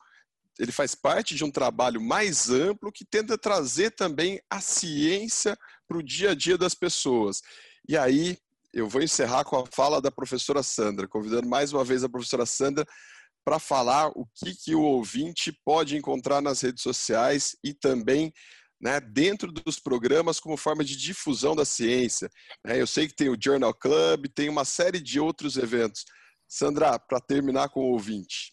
ele 0.60 0.72
faz 0.72 0.94
parte 0.94 1.34
de 1.34 1.42
um 1.42 1.50
trabalho 1.50 2.00
mais 2.02 2.50
amplo 2.50 2.92
que 2.92 3.02
tenta 3.02 3.38
trazer 3.38 3.92
também 3.92 4.38
a 4.50 4.60
ciência 4.60 5.56
para 5.88 5.96
o 5.96 6.02
dia 6.02 6.32
a 6.32 6.34
dia 6.34 6.58
das 6.58 6.74
pessoas. 6.74 7.40
E 7.88 7.96
aí, 7.96 8.36
eu 8.70 8.86
vou 8.86 9.02
encerrar 9.02 9.42
com 9.42 9.56
a 9.56 9.64
fala 9.66 10.02
da 10.02 10.10
professora 10.10 10.62
Sandra, 10.62 11.08
convidando 11.08 11.48
mais 11.48 11.72
uma 11.72 11.82
vez 11.82 12.04
a 12.04 12.10
professora 12.10 12.44
Sandra 12.44 12.86
para 13.42 13.58
falar 13.58 14.08
o 14.08 14.28
que, 14.34 14.54
que 14.54 14.74
o 14.74 14.82
ouvinte 14.82 15.50
pode 15.64 15.96
encontrar 15.96 16.42
nas 16.42 16.60
redes 16.60 16.82
sociais 16.82 17.56
e 17.64 17.72
também 17.72 18.30
né, 18.78 19.00
dentro 19.00 19.50
dos 19.50 19.80
programas 19.80 20.38
como 20.38 20.58
forma 20.58 20.84
de 20.84 20.94
difusão 20.94 21.56
da 21.56 21.64
ciência. 21.64 22.30
Né? 22.62 22.78
Eu 22.78 22.86
sei 22.86 23.08
que 23.08 23.16
tem 23.16 23.30
o 23.30 23.38
Journal 23.42 23.72
Club, 23.72 24.26
tem 24.34 24.50
uma 24.50 24.66
série 24.66 25.00
de 25.00 25.18
outros 25.18 25.56
eventos. 25.56 26.04
Sandra, 26.46 26.98
para 26.98 27.18
terminar 27.18 27.70
com 27.70 27.80
o 27.80 27.92
ouvinte. 27.92 28.52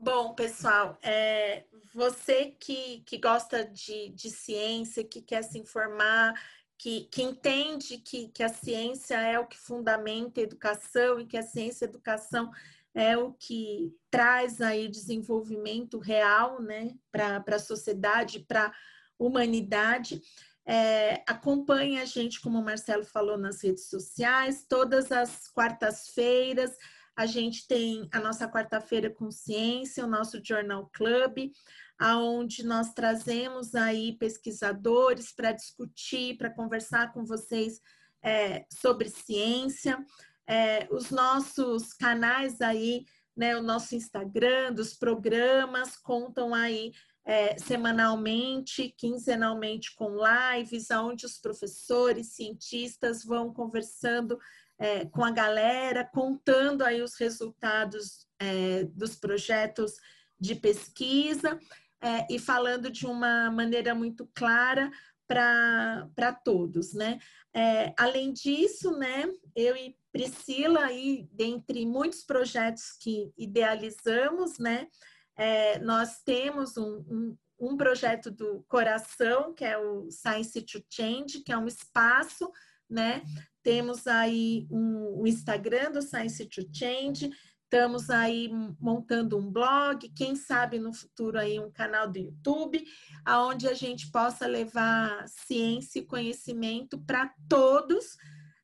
Bom, 0.00 0.32
pessoal, 0.32 0.96
é, 1.02 1.64
você 1.92 2.54
que, 2.60 3.00
que 3.00 3.18
gosta 3.18 3.64
de, 3.64 4.10
de 4.10 4.30
ciência, 4.30 5.02
que 5.02 5.20
quer 5.20 5.42
se 5.42 5.58
informar, 5.58 6.40
que, 6.78 7.08
que 7.10 7.20
entende 7.20 7.98
que, 7.98 8.28
que 8.28 8.44
a 8.44 8.48
ciência 8.48 9.16
é 9.16 9.40
o 9.40 9.46
que 9.46 9.58
fundamenta 9.58 10.40
a 10.40 10.44
educação 10.44 11.18
e 11.18 11.26
que 11.26 11.36
a 11.36 11.42
ciência 11.42 11.84
e 11.84 11.88
a 11.88 11.90
educação 11.90 12.48
é 12.94 13.18
o 13.18 13.32
que 13.32 13.92
traz 14.08 14.60
aí 14.60 14.86
desenvolvimento 14.86 15.98
real 15.98 16.62
né, 16.62 16.94
para 17.10 17.42
a 17.44 17.58
sociedade, 17.58 18.38
para 18.38 18.66
a 18.66 18.72
humanidade. 19.18 20.22
É, 20.64 21.24
acompanhe 21.26 22.00
a 22.00 22.04
gente, 22.04 22.40
como 22.40 22.60
o 22.60 22.64
Marcelo 22.64 23.04
falou, 23.04 23.36
nas 23.36 23.64
redes 23.64 23.88
sociais, 23.88 24.64
todas 24.68 25.10
as 25.10 25.48
quartas-feiras 25.48 26.70
a 27.18 27.26
gente 27.26 27.66
tem 27.66 28.08
a 28.12 28.20
nossa 28.20 28.48
quarta-feira 28.48 29.10
com 29.10 29.28
ciência, 29.28 30.04
o 30.04 30.08
nosso 30.08 30.40
Journal 30.40 30.88
Club, 30.94 31.50
aonde 31.98 32.64
nós 32.64 32.94
trazemos 32.94 33.74
aí 33.74 34.16
pesquisadores 34.16 35.32
para 35.32 35.50
discutir, 35.50 36.38
para 36.38 36.48
conversar 36.48 37.12
com 37.12 37.24
vocês 37.24 37.80
é, 38.22 38.64
sobre 38.72 39.08
ciência. 39.08 39.98
É, 40.46 40.86
os 40.92 41.10
nossos 41.10 41.92
canais 41.92 42.60
aí, 42.60 43.04
né, 43.36 43.56
o 43.56 43.62
nosso 43.64 43.96
Instagram, 43.96 44.72
dos 44.72 44.94
programas, 44.94 45.96
contam 45.96 46.54
aí 46.54 46.92
é, 47.24 47.58
semanalmente, 47.58 48.94
quinzenalmente 48.96 49.92
com 49.96 50.16
lives, 50.16 50.88
onde 50.92 51.26
os 51.26 51.36
professores, 51.36 52.34
cientistas 52.36 53.24
vão 53.24 53.52
conversando 53.52 54.38
é, 54.78 55.04
com 55.06 55.24
a 55.24 55.30
galera, 55.30 56.04
contando 56.04 56.82
aí 56.82 57.02
os 57.02 57.14
resultados 57.16 58.26
é, 58.38 58.84
dos 58.84 59.16
projetos 59.16 59.94
de 60.38 60.54
pesquisa 60.54 61.58
é, 62.00 62.26
e 62.30 62.38
falando 62.38 62.90
de 62.90 63.06
uma 63.06 63.50
maneira 63.50 63.94
muito 63.94 64.28
clara 64.34 64.90
para 65.26 66.32
todos, 66.44 66.94
né? 66.94 67.18
É, 67.52 67.92
além 67.98 68.32
disso, 68.32 68.96
né, 68.96 69.30
eu 69.54 69.76
e 69.76 69.96
Priscila, 70.12 70.84
aí, 70.84 71.28
dentre 71.32 71.84
muitos 71.84 72.22
projetos 72.22 72.92
que 72.98 73.30
idealizamos, 73.36 74.58
né, 74.58 74.88
é, 75.36 75.78
nós 75.80 76.22
temos 76.22 76.76
um, 76.76 77.04
um, 77.08 77.36
um 77.58 77.76
projeto 77.76 78.30
do 78.30 78.64
coração, 78.68 79.52
que 79.52 79.64
é 79.64 79.76
o 79.76 80.10
Science 80.10 80.62
to 80.62 80.82
Change, 80.88 81.40
que 81.40 81.52
é 81.52 81.58
um 81.58 81.66
espaço 81.66 82.50
né? 82.88 83.22
Temos 83.62 84.06
aí 84.06 84.66
um, 84.70 85.22
um 85.22 85.26
Instagram 85.26 85.92
do 85.92 86.02
Science 86.02 86.44
to 86.46 86.62
Change, 86.72 87.30
estamos 87.64 88.08
aí 88.08 88.50
montando 88.80 89.36
um 89.36 89.50
blog, 89.50 90.08
quem 90.16 90.34
sabe 90.34 90.78
no 90.78 90.92
futuro 90.92 91.38
aí 91.38 91.60
um 91.60 91.70
canal 91.70 92.10
do 92.10 92.18
YouTube, 92.18 92.82
aonde 93.24 93.68
a 93.68 93.74
gente 93.74 94.10
possa 94.10 94.46
levar 94.46 95.26
ciência 95.28 95.98
e 95.98 96.06
conhecimento 96.06 96.98
para 96.98 97.30
todos, 97.46 98.16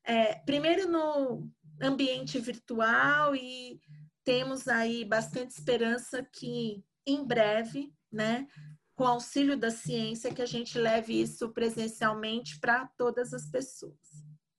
é, 0.04 0.36
primeiro 0.46 0.90
no 0.90 1.50
ambiente 1.82 2.38
virtual 2.38 3.36
e 3.36 3.78
temos 4.24 4.66
aí 4.68 5.04
bastante 5.04 5.50
esperança 5.50 6.26
que 6.32 6.82
em 7.06 7.22
breve, 7.22 7.92
né, 8.10 8.46
com 8.94 9.06
auxílio 9.06 9.56
da 9.56 9.70
ciência, 9.70 10.32
que 10.32 10.42
a 10.42 10.46
gente 10.46 10.78
leve 10.78 11.20
isso 11.20 11.48
presencialmente 11.50 12.58
para 12.60 12.86
todas 12.96 13.32
as 13.32 13.46
pessoas. 13.46 13.94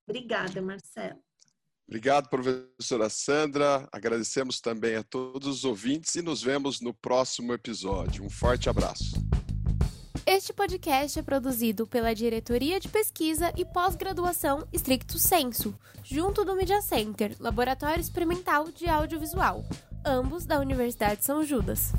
Obrigada, 0.07 0.61
Marcelo. 0.61 1.19
Obrigado, 1.87 2.29
professora 2.29 3.09
Sandra. 3.09 3.87
Agradecemos 3.91 4.59
também 4.59 4.95
a 4.95 5.03
todos 5.03 5.47
os 5.59 5.65
ouvintes 5.65 6.15
e 6.15 6.21
nos 6.21 6.41
vemos 6.41 6.81
no 6.81 6.93
próximo 6.93 7.53
episódio. 7.53 8.23
Um 8.23 8.29
forte 8.29 8.69
abraço. 8.69 9.13
Este 10.25 10.51
podcast 10.51 11.19
é 11.19 11.21
produzido 11.21 11.85
pela 11.85 12.15
Diretoria 12.15 12.79
de 12.79 12.87
Pesquisa 12.87 13.53
e 13.55 13.63
Pós-Graduação 13.63 14.67
Stricto 14.73 15.19
Senso, 15.19 15.77
junto 16.03 16.43
do 16.43 16.55
Media 16.55 16.81
Center, 16.81 17.35
Laboratório 17.39 18.01
Experimental 18.01 18.71
de 18.71 18.87
Audiovisual, 18.87 19.63
ambos 20.03 20.43
da 20.47 20.59
Universidade 20.59 21.17
de 21.17 21.25
São 21.25 21.43
Judas. 21.43 21.93